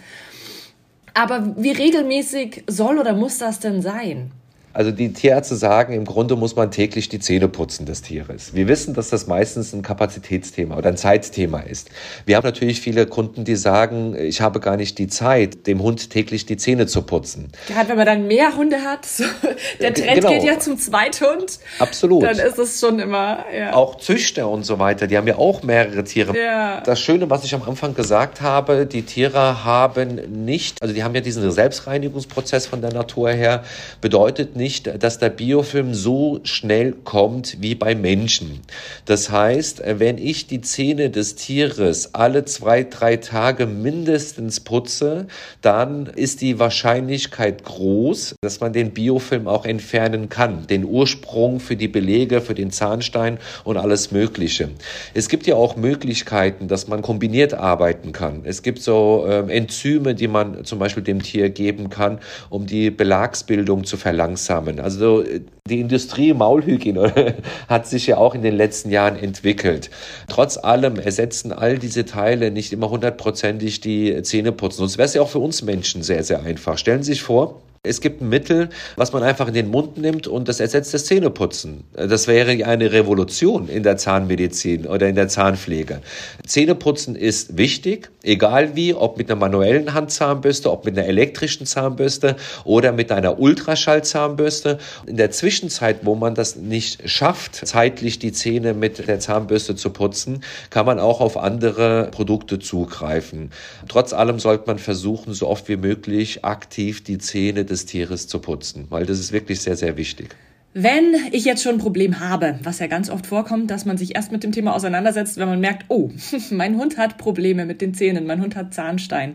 Aber 1.15 1.55
wie 1.57 1.73
regelmäßig 1.73 2.65
soll 2.67 2.99
oder 2.99 3.15
muss 3.15 3.39
das 3.39 3.61
denn 3.61 3.83
sein? 3.83 4.33
Also 4.75 4.91
die 4.91 5.13
Tierärzte 5.13 5.57
sagen, 5.57 5.93
im 5.93 6.05
Grunde 6.05 6.37
muss 6.37 6.57
man 6.57 6.71
täglich 6.71 7.09
die 7.09 7.19
Zähne 7.19 7.49
putzen 7.49 7.85
des 7.87 8.03
Tieres. 8.03 8.55
Wir 8.55 8.69
wissen, 8.69 8.95
dass 8.95 9.11
das 9.11 9.27
meistens 9.27 9.73
ein 9.73 9.83
Kapazitätsthema 9.83 10.77
oder 10.77 10.89
ein 10.89 10.97
Zeitthema 10.97 11.61
ist. 11.61 11.91
Wir 12.25 12.37
haben 12.37 12.45
natürlich 12.45 12.81
viele 12.81 13.07
Kunden, 13.07 13.45
die 13.45 13.57
sagen, 13.57 14.17
ich 14.17 14.41
habe 14.41 14.61
gar 14.61 14.77
nicht 14.77 14.99
die 14.99 15.09
Zeit, 15.09 15.67
dem 15.67 15.83
Hund 15.83 16.11
täglich 16.11 16.47
die 16.47 16.57
Zähne 16.57 16.87
zu 16.87 17.03
putzen. 17.03 17.53
Gerade 17.69 17.91
wenn 17.91 17.97
man 17.97 18.07
dann 18.07 18.27
mehr 18.27 18.57
Hunde 18.57 18.79
hat, 18.83 19.07
der 19.81 19.93
Trend 19.93 20.15
genau. 20.15 20.31
geht 20.31 20.45
ja 20.45 20.59
zum 20.59 20.79
Zweithund. 20.79 21.59
Absolut. 21.79 22.23
Dann 22.23 22.39
ist 22.39 22.59
es 22.59 22.81
schon 22.81 22.99
immer, 22.99 23.45
ja. 23.57 23.75
Auch 23.75 23.99
Züchter 23.99 24.49
und 24.49 24.65
so 24.65 24.79
weiter, 24.79 25.07
die 25.07 25.17
haben 25.17 25.27
ja 25.27 25.37
auch 25.37 25.63
mehrere 25.63 26.05
Tiere. 26.05 26.37
Ja. 26.37 26.81
Das 26.81 27.01
Schöne, 27.01 27.29
was 27.29 27.45
ich 27.45 27.55
am 27.55 27.63
Anfang 27.63 27.95
gesagt 27.95 28.41
habe, 28.41 28.87
die 28.87 29.03
Tiere 29.03 29.65
haben 29.65 30.45
nicht, 30.45 30.81
also 30.81 30.95
die 30.95 31.05
haben 31.05 31.15
ja 31.15 31.21
diesen 31.21 31.51
Selbstreinigungsprozess 31.51 32.67
von 32.67 32.81
der 32.81 32.93
Natur 32.93 33.31
her, 33.31 33.65
bedeutet 34.01 34.57
nicht, 34.57 34.62
dass 34.99 35.19
der 35.19 35.31
Biofilm 35.31 35.95
so 35.95 36.41
schnell 36.45 36.93
kommt 36.93 37.57
wie 37.61 37.75
bei 37.75 37.95
Menschen. 37.95 38.61
Das 39.05 39.31
heißt, 39.31 39.83
wenn 39.85 40.19
ich 40.19 40.47
die 40.47 40.61
Zähne 40.61 41.11
des 41.11 41.35
Tieres 41.35 42.15
alle 42.15 42.45
zwei, 42.45 42.85
drei 42.85 43.17
Tage 43.17 43.67
mindestens 43.67 44.61
putze, 44.61 45.27
dann 45.61 46.07
ist 46.07 46.41
die 46.41 46.59
Wahrscheinlichkeit 46.59 47.65
groß, 47.65 48.37
dass 48.41 48.61
man 48.61 48.73
den 48.73 48.93
Biofilm 48.93 49.49
auch 49.49 49.67
entfernen 49.67 50.29
kann. 50.29 50.67
Den 50.67 50.85
Ursprung 50.85 51.59
für 51.61 51.77
die 51.77 51.89
Belege, 51.89 52.41
für 52.41 52.55
den 52.55 52.71
Zahnstein 52.71 53.39
und 53.65 53.77
alles 53.77 54.13
Mögliche. 54.13 54.69
Es 55.15 55.29
gibt 55.29 55.47
ja 55.47 55.57
auch 55.57 55.77
Möglichkeiten, 55.77 56.69
dass 56.69 56.89
man 56.89 57.03
kombiniert 57.03 57.55
arbeiten 57.55 58.13
kann. 58.13 58.43
Es 58.45 58.63
gibt 58.63 58.81
so 58.81 59.27
äh, 59.27 59.41
Enzyme, 59.53 60.15
die 60.15 60.29
man 60.29 60.65
zum 60.65 60.79
Beispiel 60.79 61.03
dem 61.03 61.23
Tier 61.23 61.51
geben 61.51 61.91
kann, 61.91 62.19
um 62.49 62.67
die 62.67 62.91
Belagsbildung 62.91 63.85
zu 63.85 63.97
verlangsamen. 63.97 64.52
Also 64.81 65.23
äh, 65.23 65.41
die 65.69 65.81
Industrie 65.81 66.35
Maulhygiene 66.35 67.35
hat 67.69 67.87
sich 67.87 68.07
ja 68.07 68.17
auch 68.19 68.35
in 68.35 68.43
den 68.43 68.55
letzten 68.55 68.91
Jahren 68.91 69.17
entwickelt. 69.17 69.91
Trotz 70.29 70.57
allem 70.57 70.97
ersetzen 70.99 71.53
all 71.53 71.79
diese 71.79 72.05
Teile 72.05 72.51
nicht 72.51 72.73
immer 72.73 72.91
hundertprozentig 72.91 73.81
die 73.81 74.23
Zähneputzen. 74.23 74.79
Sonst 74.79 74.99
wäre 74.99 75.07
es 75.07 75.15
ja 75.15 75.23
auch 75.23 75.29
für 75.29 75.39
uns 75.39 75.63
Menschen 75.63 76.03
sehr, 76.03 76.25
sehr 76.25 76.43
einfach. 76.43 76.79
Stellen 76.79 77.03
Sie 77.03 77.13
sich 77.13 77.23
vor, 77.23 77.63
es 77.85 78.01
gibt 78.01 78.21
ein 78.21 78.29
Mittel, 78.29 78.69
was 78.95 79.13
man 79.13 79.25
einfach 79.25 79.49
in 79.49 79.55
den 79.55 79.69
Mund 79.69 79.97
nimmt 79.97 80.29
und 80.29 80.47
das 80.47 80.61
ersetzt 80.61 80.95
das 80.95 81.05
Zähneputzen. 81.05 81.83
Das 81.95 82.29
wäre 82.29 82.65
eine 82.65 82.93
Revolution 82.93 83.69
in 83.69 83.83
der 83.83 83.97
Zahnmedizin 83.97 84.87
oder 84.87 85.09
in 85.09 85.17
der 85.17 85.27
Zahnpflege. 85.27 86.01
Zähneputzen 86.47 87.17
ist 87.17 87.59
wichtig, 87.59 88.09
egal 88.23 88.77
wie, 88.77 88.95
ob 88.95 89.19
mit 89.19 89.29
einer 89.29 89.41
manuellen 89.41 89.95
Handzahnbürste, 89.95 90.71
ob 90.71 90.85
mit 90.85 90.97
einer 90.97 91.09
elektrischen 91.09 91.67
Zahnbürste 91.67 92.37
oder 92.63 92.93
mit 92.93 93.11
einer 93.11 93.41
Ultraschallzahnbürste. 93.41 94.79
In 95.07 95.17
der 95.17 95.33
Zwischenzeit, 95.33 96.07
wo 96.07 96.15
man 96.15 96.37
das 96.37 96.55
nicht 96.55 97.11
schafft, 97.11 97.67
zeitlich 97.67 98.21
die 98.21 98.31
Zähne 98.31 98.75
mit 98.75 99.09
der 99.09 99.19
Zahnbürste 99.19 99.75
zu 99.75 99.91
putzen, 99.91 100.45
kann 100.71 100.87
man 100.87 101.01
auch 101.01 101.21
auf 101.21 101.37
andere 101.37 102.11
Produkte 102.13 102.61
zugreifen. 102.61 103.51
Trotz 103.89 104.13
allem 104.13 104.39
sollte 104.39 104.69
man 104.69 104.79
versuchen, 104.79 105.35
so 105.35 105.49
oft 105.49 105.69
wie 105.69 105.77
möglich 105.77 106.45
aktiv 106.45 107.03
die 107.03 107.19
Zähne 107.19 107.72
des 107.73 107.87
Tieres 107.87 108.29
zu 108.29 108.39
putzen, 108.39 108.87
weil 108.91 109.07
das 109.07 109.19
ist 109.19 109.33
wirklich 109.33 109.61
sehr, 109.61 109.77
sehr 109.77 109.97
wichtig. 109.97 110.37
Wenn 110.75 111.15
ich 111.33 111.45
jetzt 111.45 111.63
schon 111.63 111.75
ein 111.75 111.81
Problem 111.81 112.21
habe, 112.21 112.59
was 112.63 112.79
ja 112.79 112.87
ganz 112.87 113.11
oft 113.11 113.27
vorkommt, 113.27 113.71
dass 113.71 113.85
man 113.85 113.99
sich 113.99 114.15
erst 114.15 114.33
mit 114.33 114.43
dem 114.43 114.53
Thema 114.53 114.75
auseinandersetzt, 114.75 115.37
wenn 115.37 115.49
man 115.49 115.61
merkt, 115.61 115.87
oh, 115.89 116.11
mein 116.51 116.77
Hund 116.77 116.97
hat 116.97 117.19
Probleme 117.19 117.67
mit 117.67 117.83
den 117.83 117.93
Zähnen, 117.93 118.27
mein 118.27 118.41
Hund 118.41 118.57
hat 118.57 118.73
Zahnstein, 118.73 119.35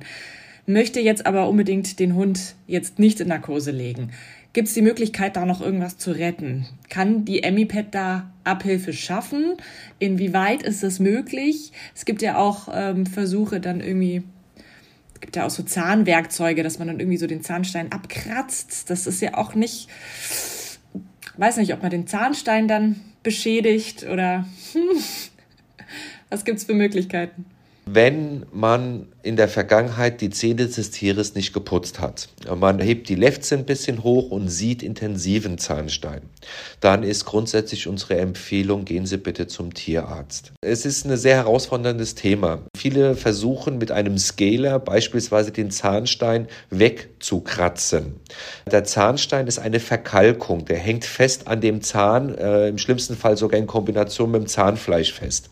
möchte 0.65 0.99
jetzt 0.99 1.25
aber 1.25 1.47
unbedingt 1.47 1.99
den 1.99 2.15
Hund 2.15 2.55
jetzt 2.65 2.97
nicht 2.97 3.19
in 3.19 3.27
Narkose 3.27 3.71
legen. 3.71 4.11
Gibt 4.53 4.69
es 4.69 4.73
die 4.73 4.81
Möglichkeit, 4.81 5.35
da 5.35 5.45
noch 5.45 5.61
irgendwas 5.61 5.99
zu 5.99 6.09
retten? 6.09 6.65
Kann 6.89 7.25
die 7.25 7.43
EmiPet 7.43 7.93
da 7.93 8.31
Abhilfe 8.43 8.91
schaffen? 8.91 9.53
Inwieweit 9.99 10.63
ist 10.63 10.81
das 10.81 10.99
möglich? 10.99 11.71
Es 11.93 12.05
gibt 12.05 12.23
ja 12.23 12.37
auch 12.37 12.67
ähm, 12.73 13.05
Versuche, 13.05 13.59
dann 13.59 13.81
irgendwie 13.81 14.23
es 15.17 15.21
gibt 15.21 15.35
ja 15.35 15.47
auch 15.47 15.49
so 15.49 15.63
Zahnwerkzeuge, 15.63 16.61
dass 16.61 16.77
man 16.77 16.89
dann 16.89 16.99
irgendwie 16.99 17.17
so 17.17 17.25
den 17.25 17.41
Zahnstein 17.41 17.91
abkratzt. 17.91 18.87
Das 18.91 19.07
ist 19.07 19.19
ja 19.19 19.33
auch 19.33 19.55
nicht, 19.55 19.89
weiß 21.37 21.57
nicht, 21.57 21.73
ob 21.73 21.81
man 21.81 21.89
den 21.89 22.05
Zahnstein 22.05 22.67
dann 22.67 22.99
beschädigt 23.23 24.03
oder 24.03 24.45
hm, 24.73 25.03
was 26.29 26.43
es 26.45 26.65
für 26.65 26.75
Möglichkeiten? 26.75 27.45
Wenn 27.87 28.45
man 28.53 29.07
in 29.27 29.35
der 29.35 29.49
Vergangenheit 29.49 30.21
die 30.21 30.29
Zähne 30.29 30.67
des 30.67 30.89
Tieres 30.89 31.35
nicht 31.35 31.53
geputzt 31.53 31.99
hat. 31.99 32.29
Man 32.55 32.79
hebt 32.79 33.09
die 33.09 33.15
Lefze 33.15 33.55
ein 33.55 33.65
bisschen 33.65 34.03
hoch 34.03 34.31
und 34.31 34.47
sieht 34.47 34.81
intensiven 34.81 35.57
Zahnstein. 35.57 36.21
Dann 36.79 37.03
ist 37.03 37.25
grundsätzlich 37.25 37.87
unsere 37.87 38.17
Empfehlung, 38.17 38.85
gehen 38.85 39.05
Sie 39.05 39.17
bitte 39.17 39.47
zum 39.47 39.73
Tierarzt. 39.73 40.53
Es 40.61 40.85
ist 40.85 41.05
ein 41.05 41.17
sehr 41.17 41.35
herausforderndes 41.35 42.15
Thema. 42.15 42.61
Viele 42.77 43.15
versuchen 43.15 43.77
mit 43.77 43.91
einem 43.91 44.17
Scaler 44.17 44.79
beispielsweise 44.79 45.51
den 45.51 45.71
Zahnstein 45.71 46.47
wegzukratzen. 46.69 48.21
Der 48.71 48.85
Zahnstein 48.85 49.47
ist 49.47 49.59
eine 49.59 49.81
Verkalkung, 49.81 50.63
der 50.63 50.77
hängt 50.77 51.03
fest 51.03 51.47
an 51.47 51.59
dem 51.59 51.81
Zahn, 51.81 52.33
äh, 52.35 52.69
im 52.69 52.77
schlimmsten 52.77 53.17
Fall 53.17 53.35
sogar 53.35 53.59
in 53.59 53.67
Kombination 53.67 54.31
mit 54.31 54.43
dem 54.43 54.47
Zahnfleisch 54.47 55.11
fest. 55.11 55.49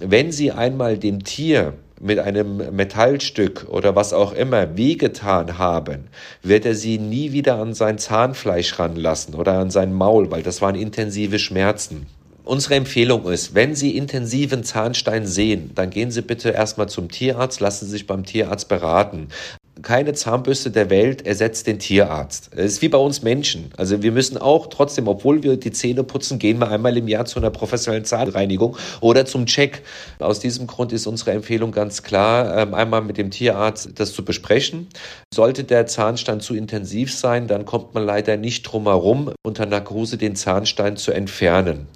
Wenn 0.00 0.32
Sie 0.32 0.52
einmal 0.52 0.98
dem 0.98 1.24
Tier 1.24 1.74
mit 2.00 2.18
einem 2.18 2.74
Metallstück 2.74 3.66
oder 3.68 3.96
was 3.96 4.12
auch 4.12 4.32
immer 4.32 4.76
wehgetan 4.76 5.58
haben, 5.58 6.08
wird 6.42 6.66
er 6.66 6.74
sie 6.74 6.98
nie 6.98 7.32
wieder 7.32 7.58
an 7.58 7.74
sein 7.74 7.98
Zahnfleisch 7.98 8.78
ranlassen 8.78 9.34
oder 9.34 9.58
an 9.58 9.70
sein 9.70 9.92
Maul, 9.92 10.30
weil 10.30 10.42
das 10.42 10.60
waren 10.60 10.74
intensive 10.74 11.38
Schmerzen. 11.38 12.06
Unsere 12.44 12.76
Empfehlung 12.76 13.28
ist, 13.28 13.56
wenn 13.56 13.74
Sie 13.74 13.96
intensiven 13.96 14.62
Zahnstein 14.62 15.26
sehen, 15.26 15.72
dann 15.74 15.90
gehen 15.90 16.12
Sie 16.12 16.22
bitte 16.22 16.50
erstmal 16.50 16.88
zum 16.88 17.10
Tierarzt, 17.10 17.58
lassen 17.58 17.86
Sie 17.86 17.90
sich 17.90 18.06
beim 18.06 18.24
Tierarzt 18.24 18.68
beraten 18.68 19.28
keine 19.82 20.14
Zahnbürste 20.14 20.70
der 20.70 20.88
Welt 20.88 21.26
ersetzt 21.26 21.66
den 21.66 21.78
Tierarzt. 21.78 22.50
Es 22.52 22.72
ist 22.72 22.82
wie 22.82 22.88
bei 22.88 22.98
uns 22.98 23.22
Menschen. 23.22 23.70
Also 23.76 24.02
wir 24.02 24.10
müssen 24.10 24.38
auch 24.38 24.68
trotzdem, 24.68 25.06
obwohl 25.06 25.42
wir 25.42 25.58
die 25.58 25.70
Zähne 25.70 26.02
putzen, 26.02 26.38
gehen 26.38 26.58
wir 26.58 26.70
einmal 26.70 26.96
im 26.96 27.08
Jahr 27.08 27.26
zu 27.26 27.38
einer 27.38 27.50
professionellen 27.50 28.04
Zahnreinigung 28.04 28.76
oder 29.00 29.26
zum 29.26 29.44
Check. 29.44 29.82
Aus 30.18 30.40
diesem 30.40 30.66
Grund 30.66 30.92
ist 30.92 31.06
unsere 31.06 31.32
Empfehlung 31.32 31.72
ganz 31.72 32.02
klar, 32.02 32.56
ähm, 32.56 32.74
einmal 32.74 33.02
mit 33.02 33.18
dem 33.18 33.30
Tierarzt 33.30 33.90
das 33.96 34.14
zu 34.14 34.24
besprechen. 34.24 34.88
Sollte 35.32 35.64
der 35.64 35.86
Zahnstein 35.86 36.40
zu 36.40 36.54
intensiv 36.54 37.12
sein, 37.12 37.46
dann 37.46 37.66
kommt 37.66 37.94
man 37.94 38.04
leider 38.04 38.36
nicht 38.38 38.62
drum 38.62 38.84
herum, 38.84 39.32
unter 39.44 39.66
Narkose 39.66 40.16
den 40.16 40.36
Zahnstein 40.36 40.96
zu 40.96 41.12
entfernen. 41.12 41.86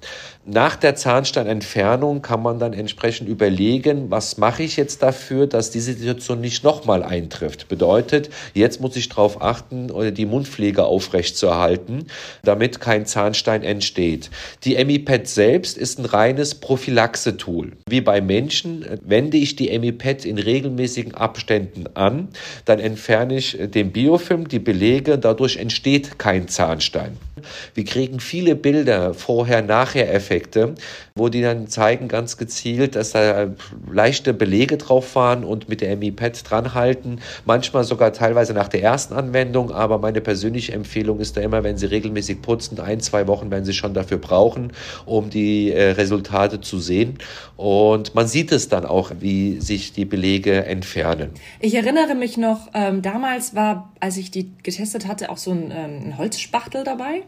Nach 0.43 0.75
der 0.75 0.95
Zahnsteinentfernung 0.95 2.23
kann 2.23 2.41
man 2.41 2.57
dann 2.57 2.73
entsprechend 2.73 3.29
überlegen, 3.29 4.09
was 4.09 4.39
mache 4.39 4.63
ich 4.63 4.75
jetzt 4.75 5.03
dafür, 5.03 5.45
dass 5.45 5.69
diese 5.69 5.93
Situation 5.93 6.41
nicht 6.41 6.63
nochmal 6.63 7.03
eintrifft. 7.03 7.67
Bedeutet, 7.67 8.31
jetzt 8.55 8.81
muss 8.81 8.95
ich 8.95 9.07
darauf 9.07 9.43
achten, 9.43 9.91
die 10.15 10.25
Mundpflege 10.25 10.83
aufrechtzuerhalten, 10.83 12.07
damit 12.43 12.79
kein 12.79 13.05
Zahnstein 13.05 13.61
entsteht. 13.61 14.31
Die 14.63 14.77
EmiPet 14.77 15.27
selbst 15.27 15.77
ist 15.77 15.99
ein 15.99 16.05
reines 16.05 16.55
Prophylaxe-Tool. 16.55 17.73
Wie 17.87 18.01
bei 18.01 18.19
Menschen 18.19 18.83
wende 19.05 19.37
ich 19.37 19.55
die 19.55 19.69
EmiPet 19.69 20.25
in 20.25 20.39
regelmäßigen 20.39 21.13
Abständen 21.13 21.85
an, 21.93 22.29
dann 22.65 22.79
entferne 22.79 23.37
ich 23.37 23.59
den 23.59 23.91
Biofilm, 23.91 24.47
die 24.47 24.57
Belege, 24.57 25.19
dadurch 25.19 25.57
entsteht 25.57 26.17
kein 26.17 26.47
Zahnstein. 26.47 27.15
Wir 27.73 27.85
kriegen 27.85 28.19
viele 28.19 28.55
Bilder 28.55 29.13
Vorher-Nachher-Effekte, 29.13 30.75
wo 31.15 31.29
die 31.29 31.41
dann 31.41 31.67
zeigen 31.67 32.07
ganz 32.07 32.37
gezielt, 32.37 32.95
dass 32.95 33.11
da 33.11 33.47
leichte 33.91 34.33
Belege 34.33 34.77
drauf 34.77 35.15
waren 35.15 35.43
und 35.43 35.69
mit 35.69 35.81
der 35.81 35.95
Mi-Pad 35.97 36.49
dranhalten. 36.49 37.19
Manchmal 37.45 37.83
sogar 37.83 38.13
teilweise 38.13 38.53
nach 38.53 38.67
der 38.67 38.81
ersten 38.81 39.13
Anwendung, 39.13 39.71
aber 39.71 39.97
meine 39.97 40.21
persönliche 40.21 40.73
Empfehlung 40.73 41.19
ist 41.19 41.37
da 41.37 41.41
immer, 41.41 41.63
wenn 41.63 41.77
Sie 41.77 41.85
regelmäßig 41.85 42.41
putzen, 42.41 42.79
ein, 42.79 42.99
zwei 42.99 43.27
Wochen 43.27 43.51
werden 43.51 43.65
Sie 43.65 43.73
schon 43.73 43.93
dafür 43.93 44.17
brauchen, 44.17 44.73
um 45.05 45.29
die 45.29 45.71
äh, 45.71 45.91
Resultate 45.91 46.61
zu 46.61 46.79
sehen. 46.79 47.17
Und 47.57 48.15
man 48.15 48.27
sieht 48.27 48.51
es 48.51 48.69
dann 48.69 48.85
auch, 48.85 49.11
wie 49.19 49.59
sich 49.59 49.93
die 49.93 50.05
Belege 50.05 50.65
entfernen. 50.65 51.31
Ich 51.59 51.75
erinnere 51.75 52.15
mich 52.15 52.37
noch, 52.37 52.69
ähm, 52.73 53.01
damals 53.01 53.55
war, 53.55 53.91
als 53.99 54.17
ich 54.17 54.31
die 54.31 54.51
getestet 54.63 55.07
hatte, 55.07 55.29
auch 55.29 55.37
so 55.37 55.51
ein, 55.51 55.71
ähm, 55.71 56.07
ein 56.07 56.17
Holzspachtel 56.17 56.83
dabei. 56.83 57.23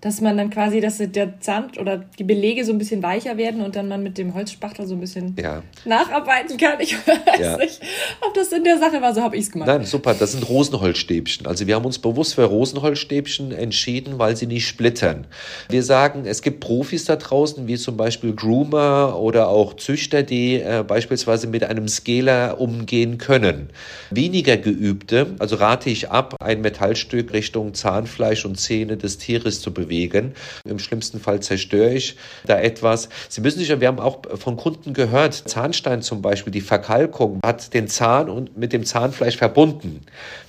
dass 0.00 0.22
man 0.22 0.36
dann 0.36 0.48
quasi, 0.48 0.80
dass 0.80 0.98
der 0.98 1.40
Zahn 1.40 1.70
oder 1.78 1.98
die 2.18 2.24
Belege 2.24 2.64
so 2.64 2.72
ein 2.72 2.78
bisschen 2.78 3.02
weicher 3.02 3.36
werden 3.36 3.60
und 3.60 3.76
dann 3.76 3.86
man 3.88 4.02
mit 4.02 4.16
dem 4.16 4.34
Holzspachtel 4.34 4.86
so 4.86 4.94
ein 4.94 5.00
bisschen 5.00 5.36
ja. 5.38 5.62
nacharbeiten 5.84 6.56
kann. 6.56 6.80
Ich 6.80 6.96
weiß 7.06 7.38
ja. 7.40 7.56
nicht, 7.58 7.80
ob 8.26 8.32
das 8.32 8.50
in 8.52 8.64
der 8.64 8.78
Sache 8.78 9.02
war, 9.02 9.14
so 9.14 9.20
habe 9.20 9.36
ich 9.36 9.44
es 9.44 9.52
gemacht. 9.52 9.68
Nein, 9.68 9.84
super, 9.84 10.14
das 10.14 10.32
sind 10.32 10.48
Rosenholzstäbchen. 10.48 11.46
Also 11.46 11.66
wir 11.66 11.74
haben 11.74 11.84
uns 11.84 11.98
bewusst 11.98 12.34
für 12.34 12.44
Rosenholzstäbchen 12.44 13.52
entschieden, 13.52 14.18
weil 14.18 14.36
sie 14.36 14.46
nicht 14.46 14.66
splittern. 14.66 15.26
Wir 15.68 15.82
sagen, 15.82 16.24
es 16.24 16.40
gibt 16.40 16.60
Profis 16.60 17.04
da 17.04 17.16
draußen, 17.16 17.66
wie 17.66 17.76
zum 17.76 17.98
Beispiel 17.98 18.34
Groomer 18.34 19.18
oder 19.20 19.48
auch 19.48 19.74
Züchter, 19.74 20.22
die 20.22 20.54
äh, 20.54 20.82
beispielsweise 20.86 21.46
mit 21.46 21.64
einem 21.64 21.88
Scaler 21.88 22.58
umgehen 22.58 23.18
können. 23.18 23.68
Weniger 24.10 24.56
geübte, 24.56 25.34
also 25.38 25.56
rate 25.56 25.90
ich 25.90 26.10
ab, 26.10 26.36
ein 26.40 26.62
Metallstück 26.62 27.34
Richtung 27.34 27.74
Zahnfleisch 27.74 28.46
und 28.46 28.58
Zähne 28.58 28.96
des 28.96 29.18
Tieres 29.18 29.60
zu 29.60 29.74
bewegen 29.74 29.89
bewegen. 29.90 30.34
Im 30.64 30.78
schlimmsten 30.78 31.20
Fall 31.20 31.40
zerstöre 31.40 31.92
ich 31.92 32.16
da 32.46 32.58
etwas. 32.58 33.08
Sie 33.28 33.40
müssen 33.40 33.58
sich, 33.58 33.68
wir 33.68 33.88
haben 33.88 33.98
auch 33.98 34.20
von 34.36 34.56
Kunden 34.56 34.94
gehört, 34.94 35.34
Zahnstein 35.34 36.00
zum 36.02 36.22
Beispiel, 36.22 36.52
die 36.52 36.60
Verkalkung 36.60 37.40
hat 37.44 37.74
den 37.74 37.88
Zahn 37.88 38.30
und 38.30 38.56
mit 38.56 38.72
dem 38.72 38.84
Zahnfleisch 38.84 39.36
verbunden. 39.36 40.00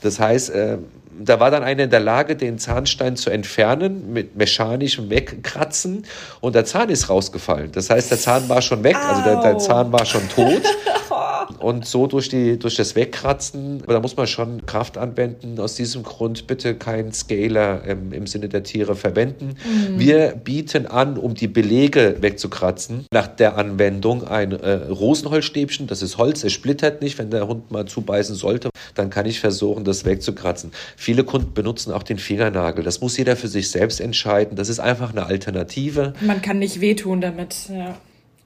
Das 0.02 0.20
heißt, 0.20 0.52
äh, 0.52 0.78
da 1.20 1.40
war 1.40 1.52
dann 1.52 1.64
einer 1.64 1.84
in 1.84 1.90
der 1.90 2.00
Lage, 2.00 2.36
den 2.36 2.58
Zahnstein 2.58 3.16
zu 3.16 3.30
entfernen 3.30 4.14
mit 4.14 4.36
mechanischem 4.36 5.10
Wegkratzen 5.10 6.06
und 6.40 6.56
der 6.56 6.66
Zahn 6.66 6.90
ist 6.90 7.10
rausgefallen. 7.10 7.72
Das 7.72 7.90
heißt, 7.90 8.12
der 8.12 8.18
Zahn 8.18 8.48
war 8.48 8.62
schon 8.62 8.84
weg, 8.84 8.96
also 8.96 9.24
der, 9.24 9.42
der 9.42 9.58
Zahn 9.58 9.92
war 9.92 10.06
schon 10.06 10.28
tot. 10.30 10.62
und 11.60 11.86
so 11.86 12.08
durch, 12.08 12.30
die, 12.30 12.58
durch 12.58 12.76
das 12.76 12.96
Wegkratzen, 12.96 13.84
da 13.88 14.00
muss 14.00 14.16
man 14.16 14.28
schon 14.28 14.66
Kraft 14.66 14.98
anwenden. 14.98 15.60
Aus 15.60 15.76
diesem 15.76 16.04
Grund 16.04 16.48
bitte 16.48 16.76
keinen 16.76 17.14
Scaler 17.14 17.84
ähm, 17.86 18.14
im 18.14 18.28
Sinne 18.28 18.50
der 18.50 18.64
Tiere 18.64 18.96
verwenden. 18.96 19.56
Mhm. 19.64 20.00
Wir 20.00 20.30
bieten 20.32 20.88
an, 20.88 21.18
um 21.18 21.36
die 21.36 21.48
Belege 21.48 22.18
wegzukratzen, 22.22 23.06
nach 23.12 23.28
der 23.28 23.58
Anwendung 23.58 24.28
ein 24.28 24.52
äh, 24.52 24.72
Rosenholzstäbchen. 24.74 25.88
Das 25.88 26.02
ist 26.02 26.18
Holz, 26.18 26.44
es 26.44 26.54
splittert 26.54 27.02
nicht. 27.02 27.18
Wenn 27.18 27.30
der 27.30 27.48
Hund 27.48 27.72
mal 27.72 27.86
zubeißen 27.86 28.36
sollte, 28.36 28.70
dann 28.96 29.10
kann 29.10 29.26
ich 29.26 29.40
versuchen, 29.40 29.84
das 29.84 30.06
wegzukratzen. 30.06 30.72
Viele 30.96 31.24
Kunden 31.24 31.54
benutzen 31.54 31.92
auch 31.92 32.04
den 32.04 32.18
Fingernagel. 32.18 32.84
Das 32.84 33.02
muss 33.02 33.18
jeder 33.18 33.36
für 33.36 33.48
sich 33.48 33.70
selbst 33.70 34.00
entscheiden. 34.02 34.56
Das 34.56 34.70
ist 34.70 34.80
einfach 34.80 35.12
eine 35.12 35.26
Alternative. 35.26 36.14
Man 36.22 36.42
kann 36.42 36.60
nicht 36.60 36.82
wehtun 36.82 37.22
damit, 37.22 37.56
ja. 37.70 37.98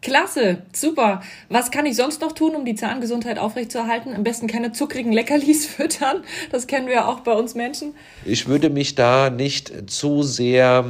Klasse, 0.06 0.60
super. 0.72 1.24
Was 1.50 1.72
kann 1.72 1.88
ich 1.88 1.96
sonst 1.96 2.22
noch 2.22 2.34
tun, 2.34 2.56
um 2.56 2.64
die 2.64 2.76
Zahngesundheit 2.76 3.40
aufrechtzuerhalten? 3.40 4.14
Am 4.14 4.24
besten 4.24 4.46
keine 4.46 4.72
zuckrigen 4.72 5.12
Leckerlis 5.12 5.66
füttern. 5.66 6.24
Das 6.52 6.68
kennen 6.68 6.86
wir 6.88 7.08
auch 7.08 7.22
bei 7.22 7.34
uns 7.34 7.56
Menschen. 7.56 7.96
Ich 8.24 8.48
würde 8.48 8.70
mich 8.70 8.94
da 8.94 9.32
nicht 9.32 9.90
zu 9.90 10.22
sehr 10.22 10.86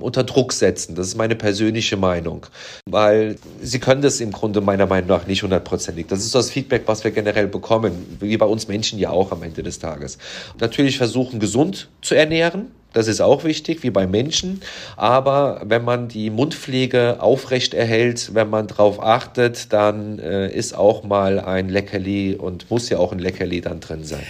unter 0.00 0.22
Druck 0.22 0.52
setzen. 0.52 0.94
Das 0.94 1.08
ist 1.08 1.16
meine 1.16 1.34
persönliche 1.34 1.96
Meinung, 1.96 2.46
weil 2.88 3.34
sie 3.60 3.80
können 3.80 4.02
das 4.02 4.20
im 4.20 4.30
Grunde 4.30 4.60
meiner 4.60 4.86
Meinung 4.86 5.08
nach 5.08 5.26
nicht 5.26 5.42
hundertprozentig. 5.42 6.06
Das 6.06 6.20
ist 6.20 6.36
das 6.36 6.52
Feedback, 6.52 6.82
was 6.86 7.02
wir 7.02 7.10
generell 7.10 7.48
bekommen, 7.48 8.18
wie 8.20 8.36
bei 8.36 8.46
uns 8.46 8.68
Menschen 8.68 9.00
ja 9.00 9.10
auch 9.10 9.32
am 9.32 9.42
Ende 9.42 9.64
des 9.64 9.80
Tages. 9.80 10.16
Natürlich 10.60 10.96
versuchen, 10.96 11.40
gesund 11.40 11.88
zu 12.02 12.14
ernähren, 12.14 12.70
das 12.92 13.06
ist 13.06 13.20
auch 13.20 13.44
wichtig, 13.44 13.82
wie 13.82 13.90
bei 13.90 14.06
Menschen. 14.06 14.60
Aber 14.96 15.62
wenn 15.64 15.84
man 15.84 16.08
die 16.08 16.30
Mundpflege 16.30 17.18
aufrecht 17.20 17.74
erhält, 17.74 18.34
wenn 18.34 18.50
man 18.50 18.66
darauf 18.66 19.02
achtet, 19.02 19.72
dann 19.72 20.18
äh, 20.18 20.50
ist 20.50 20.74
auch 20.74 21.04
mal 21.04 21.38
ein 21.38 21.68
Leckerli 21.68 22.34
und 22.34 22.70
muss 22.70 22.88
ja 22.88 22.98
auch 22.98 23.12
ein 23.12 23.18
Leckerli 23.18 23.60
dann 23.60 23.80
drin 23.80 24.04
sein. 24.04 24.26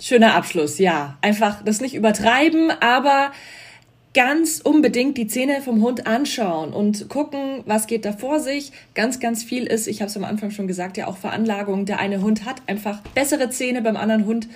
Schöner 0.00 0.34
Abschluss, 0.34 0.78
ja. 0.78 1.16
Einfach 1.22 1.62
das 1.64 1.80
nicht 1.80 1.94
übertreiben, 1.94 2.70
aber 2.80 3.30
ganz 4.12 4.60
unbedingt 4.62 5.18
die 5.18 5.26
Zähne 5.26 5.60
vom 5.60 5.82
Hund 5.82 6.06
anschauen 6.06 6.72
und 6.72 7.08
gucken, 7.08 7.62
was 7.66 7.86
geht 7.86 8.04
da 8.04 8.12
vor 8.12 8.40
sich. 8.40 8.72
Ganz, 8.94 9.18
ganz 9.18 9.42
viel 9.42 9.64
ist, 9.66 9.86
ich 9.86 10.00
habe 10.00 10.08
es 10.08 10.16
am 10.16 10.24
Anfang 10.24 10.50
schon 10.50 10.66
gesagt, 10.66 10.96
ja 10.96 11.06
auch 11.06 11.16
Veranlagung. 11.16 11.84
Der 11.86 11.98
eine 11.98 12.20
Hund 12.20 12.44
hat 12.44 12.56
einfach 12.66 13.00
bessere 13.14 13.50
Zähne, 13.50 13.82
beim 13.82 13.96
anderen 13.96 14.26
Hund 14.26 14.48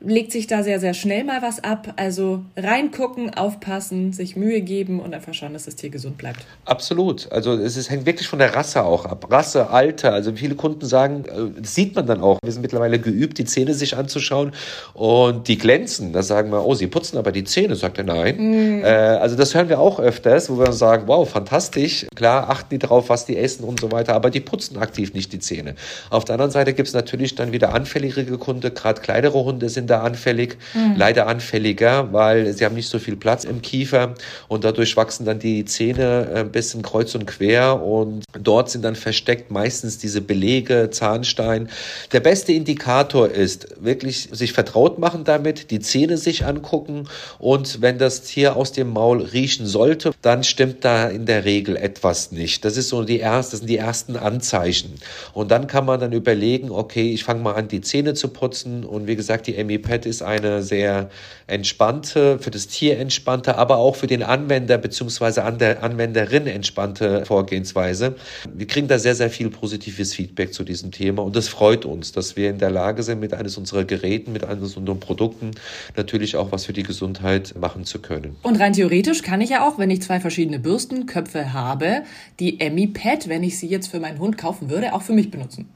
legt 0.00 0.30
sich 0.30 0.46
da 0.46 0.62
sehr, 0.62 0.78
sehr 0.78 0.94
schnell 0.94 1.24
mal 1.24 1.42
was 1.42 1.62
ab. 1.62 1.94
Also 1.96 2.44
reingucken, 2.56 3.34
aufpassen, 3.34 4.12
sich 4.12 4.36
Mühe 4.36 4.60
geben 4.60 5.00
und 5.00 5.14
einfach 5.14 5.34
schauen, 5.34 5.52
dass 5.52 5.64
das 5.64 5.74
Tier 5.74 5.90
gesund 5.90 6.18
bleibt. 6.18 6.40
Absolut. 6.64 7.30
Also 7.32 7.54
es 7.54 7.76
ist, 7.76 7.90
hängt 7.90 8.06
wirklich 8.06 8.28
von 8.28 8.38
der 8.38 8.54
Rasse 8.54 8.84
auch 8.84 9.06
ab. 9.06 9.26
Rasse, 9.30 9.70
Alter. 9.70 10.12
Also 10.12 10.32
viele 10.32 10.54
Kunden 10.54 10.86
sagen, 10.86 11.24
äh, 11.24 11.60
das 11.60 11.74
sieht 11.74 11.96
man 11.96 12.06
dann 12.06 12.20
auch. 12.20 12.38
Wir 12.44 12.52
sind 12.52 12.62
mittlerweile 12.62 13.00
geübt, 13.00 13.38
die 13.38 13.44
Zähne 13.44 13.74
sich 13.74 13.96
anzuschauen 13.96 14.52
und 14.94 15.48
die 15.48 15.58
glänzen. 15.58 16.12
Da 16.12 16.22
sagen 16.22 16.50
wir, 16.50 16.64
oh, 16.64 16.74
sie 16.74 16.86
putzen 16.86 17.18
aber 17.18 17.32
die 17.32 17.44
Zähne. 17.44 17.74
Sagt 17.74 17.98
er, 17.98 18.04
nein. 18.04 18.36
Mhm. 18.38 18.84
Äh, 18.84 18.86
also 18.86 19.34
das 19.34 19.54
hören 19.54 19.68
wir 19.68 19.80
auch 19.80 19.98
öfters, 19.98 20.48
wo 20.48 20.58
wir 20.58 20.72
sagen, 20.72 21.04
wow, 21.06 21.28
fantastisch. 21.28 22.06
Klar, 22.14 22.48
achten 22.50 22.68
die 22.70 22.78
drauf, 22.78 23.08
was 23.08 23.26
die 23.26 23.36
essen 23.36 23.64
und 23.64 23.80
so 23.80 23.90
weiter, 23.90 24.14
aber 24.14 24.30
die 24.30 24.40
putzen 24.40 24.78
aktiv 24.78 25.12
nicht 25.12 25.32
die 25.32 25.40
Zähne. 25.40 25.74
Auf 26.10 26.24
der 26.24 26.34
anderen 26.34 26.52
Seite 26.52 26.72
gibt 26.72 26.86
es 26.86 26.94
natürlich 26.94 27.34
dann 27.34 27.50
wieder 27.50 27.74
anfälligere 27.74 28.38
Kunden, 28.38 28.72
gerade 28.72 29.00
kleinere 29.00 29.44
Hunde 29.44 29.68
sind 29.68 29.87
da 29.88 30.02
anfällig, 30.02 30.56
mhm. 30.74 30.94
leider 30.96 31.26
anfälliger, 31.26 32.12
weil 32.12 32.52
sie 32.52 32.64
haben 32.64 32.74
nicht 32.74 32.88
so 32.88 32.98
viel 32.98 33.16
Platz 33.16 33.44
im 33.44 33.62
Kiefer 33.62 34.14
und 34.46 34.64
dadurch 34.64 34.96
wachsen 34.96 35.26
dann 35.26 35.38
die 35.38 35.64
Zähne 35.64 36.28
ein 36.34 36.52
bisschen 36.52 36.82
kreuz 36.82 37.14
und 37.14 37.26
quer 37.26 37.82
und 37.82 38.24
dort 38.40 38.70
sind 38.70 38.84
dann 38.84 38.94
versteckt 38.94 39.50
meistens 39.50 39.98
diese 39.98 40.20
Belege, 40.20 40.90
Zahnstein. 40.90 41.68
Der 42.12 42.20
beste 42.20 42.52
Indikator 42.52 43.28
ist 43.28 43.68
wirklich 43.80 44.28
sich 44.32 44.52
vertraut 44.52 44.98
machen 44.98 45.24
damit, 45.24 45.70
die 45.70 45.80
Zähne 45.80 46.16
sich 46.16 46.44
angucken 46.44 47.08
und 47.38 47.80
wenn 47.80 47.98
das 47.98 48.22
Tier 48.22 48.56
aus 48.56 48.72
dem 48.72 48.92
Maul 48.92 49.22
riechen 49.22 49.66
sollte, 49.66 50.12
dann 50.22 50.44
stimmt 50.44 50.84
da 50.84 51.08
in 51.08 51.26
der 51.26 51.44
Regel 51.44 51.76
etwas 51.76 52.32
nicht. 52.32 52.64
Das 52.64 52.76
ist 52.76 52.88
so 52.88 53.04
die 53.04 53.18
erste, 53.18 53.52
das 53.52 53.60
sind 53.60 53.70
die 53.70 53.78
ersten 53.78 54.16
Anzeichen. 54.16 54.94
Und 55.32 55.50
dann 55.50 55.66
kann 55.66 55.86
man 55.86 56.00
dann 56.00 56.12
überlegen, 56.12 56.70
okay, 56.70 57.12
ich 57.12 57.24
fange 57.24 57.42
mal 57.42 57.54
an, 57.54 57.68
die 57.68 57.80
Zähne 57.80 58.14
zu 58.14 58.28
putzen 58.28 58.84
und 58.84 59.06
wie 59.06 59.16
gesagt, 59.16 59.46
die 59.46 59.62
ME 59.64 59.77
Pad 59.78 60.06
ist 60.06 60.22
eine 60.22 60.62
sehr 60.62 61.10
entspannte, 61.46 62.38
für 62.38 62.50
das 62.50 62.66
Tier 62.66 62.98
entspannte, 62.98 63.56
aber 63.56 63.78
auch 63.78 63.96
für 63.96 64.06
den 64.06 64.22
Anwender 64.22 64.78
bzw. 64.78 65.40
an 65.40 65.58
der 65.58 65.82
Anwenderin 65.82 66.46
entspannte 66.46 67.24
Vorgehensweise. 67.24 68.16
Wir 68.52 68.66
kriegen 68.66 68.88
da 68.88 68.98
sehr, 68.98 69.14
sehr 69.14 69.30
viel 69.30 69.50
positives 69.50 70.14
Feedback 70.14 70.52
zu 70.52 70.64
diesem 70.64 70.90
Thema 70.90 71.22
und 71.22 71.36
es 71.36 71.48
freut 71.48 71.84
uns, 71.84 72.12
dass 72.12 72.36
wir 72.36 72.50
in 72.50 72.58
der 72.58 72.70
Lage 72.70 73.02
sind, 73.02 73.20
mit 73.20 73.32
eines 73.32 73.56
unserer 73.56 73.84
Geräten, 73.84 74.32
mit 74.32 74.44
eines 74.44 74.76
unserer 74.76 74.96
Produkten 74.96 75.52
natürlich 75.96 76.36
auch 76.36 76.52
was 76.52 76.66
für 76.66 76.72
die 76.72 76.82
Gesundheit 76.82 77.54
machen 77.58 77.84
zu 77.84 78.00
können. 78.00 78.36
Und 78.42 78.60
rein 78.60 78.74
theoretisch 78.74 79.22
kann 79.22 79.40
ich 79.40 79.50
ja 79.50 79.66
auch, 79.66 79.78
wenn 79.78 79.90
ich 79.90 80.02
zwei 80.02 80.20
verschiedene 80.20 80.58
Bürstenköpfe 80.58 81.52
habe, 81.52 82.02
die 82.40 82.60
Emmy 82.60 82.86
Pad, 82.88 83.28
wenn 83.28 83.42
ich 83.42 83.58
sie 83.58 83.68
jetzt 83.68 83.88
für 83.88 84.00
meinen 84.00 84.18
Hund 84.18 84.36
kaufen 84.36 84.68
würde, 84.68 84.92
auch 84.92 85.02
für 85.02 85.14
mich 85.14 85.30
benutzen 85.30 85.68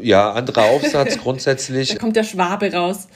ja, 0.00 0.32
anderer 0.32 0.64
Aufsatz 0.64 1.18
grundsätzlich. 1.18 1.90
Da 1.90 1.96
kommt 1.96 2.16
der 2.16 2.24
Schwabe 2.24 2.72
raus. 2.72 3.08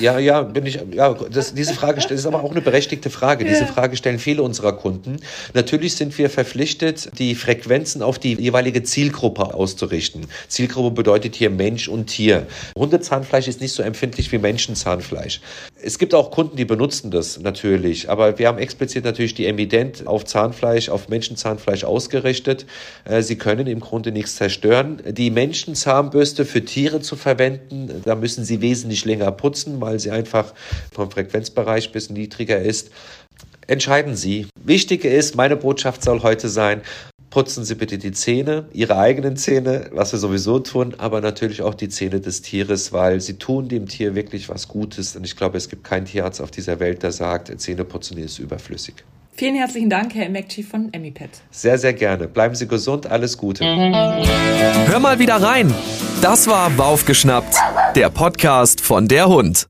Ja, 0.00 0.18
ja, 0.18 0.42
bin 0.42 0.64
ich, 0.66 0.78
ja, 0.92 1.14
das, 1.14 1.54
diese 1.54 1.74
Frage 1.74 2.00
das 2.00 2.10
ist 2.10 2.26
aber 2.26 2.44
auch 2.44 2.52
eine 2.52 2.60
berechtigte 2.60 3.10
Frage. 3.10 3.44
Ja. 3.44 3.50
Diese 3.50 3.66
Frage 3.66 3.96
stellen 3.96 4.18
viele 4.18 4.42
unserer 4.42 4.72
Kunden. 4.72 5.16
Natürlich 5.52 5.96
sind 5.96 6.16
wir 6.16 6.30
verpflichtet, 6.30 7.10
die 7.18 7.34
Frequenzen 7.34 8.02
auf 8.02 8.18
die 8.18 8.34
jeweilige 8.34 8.82
Zielgruppe 8.82 9.52
auszurichten. 9.54 10.26
Zielgruppe 10.48 10.92
bedeutet 10.92 11.34
hier 11.34 11.50
Mensch 11.50 11.88
und 11.88 12.06
Tier. 12.06 12.46
Hundezahnfleisch 12.76 13.48
ist 13.48 13.60
nicht 13.60 13.72
so 13.72 13.82
empfindlich 13.82 14.30
wie 14.32 14.38
Menschenzahnfleisch. 14.38 15.40
Es 15.82 15.98
gibt 15.98 16.14
auch 16.14 16.30
Kunden, 16.30 16.56
die 16.56 16.64
benutzen 16.64 17.10
das 17.10 17.40
natürlich, 17.40 18.08
aber 18.08 18.38
wir 18.38 18.46
haben 18.48 18.58
explizit 18.58 19.04
natürlich 19.04 19.34
die 19.34 19.46
Evident 19.46 20.06
auf 20.06 20.24
Zahnfleisch, 20.24 20.88
auf 20.88 21.08
Menschenzahnfleisch 21.08 21.84
ausgerichtet. 21.84 22.66
Äh, 23.04 23.22
sie 23.22 23.36
können 23.36 23.66
im 23.66 23.80
Grunde 23.80 24.12
nichts 24.12 24.36
zerstören. 24.36 25.02
Die 25.08 25.30
Menschen 25.30 25.74
Zahnbürste 25.80 26.44
für 26.44 26.64
Tiere 26.64 27.00
zu 27.00 27.16
verwenden. 27.16 28.02
Da 28.04 28.14
müssen 28.14 28.44
sie 28.44 28.60
wesentlich 28.60 29.04
länger 29.04 29.32
putzen, 29.32 29.80
weil 29.80 29.98
sie 29.98 30.10
einfach 30.10 30.54
vom 30.92 31.10
Frequenzbereich 31.10 31.88
ein 31.88 31.92
bisschen 31.92 32.14
niedriger 32.14 32.60
ist. 32.60 32.90
Entscheiden 33.66 34.16
Sie. 34.16 34.48
Wichtig 34.64 35.04
ist, 35.04 35.36
meine 35.36 35.56
Botschaft 35.56 36.02
soll 36.02 36.22
heute 36.22 36.48
sein, 36.48 36.82
putzen 37.30 37.64
Sie 37.64 37.76
bitte 37.76 37.98
die 37.98 38.10
Zähne, 38.10 38.66
Ihre 38.72 38.98
eigenen 38.98 39.36
Zähne, 39.36 39.90
was 39.92 40.12
wir 40.12 40.18
sowieso 40.18 40.58
tun, 40.58 40.94
aber 40.98 41.20
natürlich 41.20 41.62
auch 41.62 41.74
die 41.74 41.88
Zähne 41.88 42.20
des 42.20 42.42
Tieres, 42.42 42.92
weil 42.92 43.20
sie 43.20 43.34
tun 43.34 43.68
dem 43.68 43.86
Tier 43.86 44.16
wirklich 44.16 44.48
was 44.48 44.66
Gutes. 44.66 45.14
Und 45.14 45.24
ich 45.24 45.36
glaube, 45.36 45.56
es 45.56 45.68
gibt 45.68 45.84
keinen 45.84 46.06
Tierarzt 46.06 46.40
auf 46.40 46.50
dieser 46.50 46.80
Welt, 46.80 47.04
der 47.04 47.12
sagt, 47.12 47.60
Zähneputzen 47.60 48.18
ist 48.18 48.40
überflüssig. 48.40 49.04
Vielen 49.40 49.54
herzlichen 49.54 49.88
Dank, 49.88 50.14
Herr 50.14 50.28
McChief 50.28 50.68
von 50.68 50.92
Emipet. 50.92 51.30
Sehr, 51.50 51.78
sehr 51.78 51.94
gerne. 51.94 52.28
Bleiben 52.28 52.54
Sie 52.54 52.68
gesund, 52.68 53.06
alles 53.06 53.38
Gute. 53.38 53.64
Hör 53.64 54.98
mal 54.98 55.18
wieder 55.18 55.36
rein. 55.36 55.72
Das 56.20 56.46
war 56.46 56.68
Baufgeschnappt, 56.68 57.56
der 57.96 58.10
Podcast 58.10 58.82
von 58.82 59.08
der 59.08 59.28
Hund. 59.28 59.66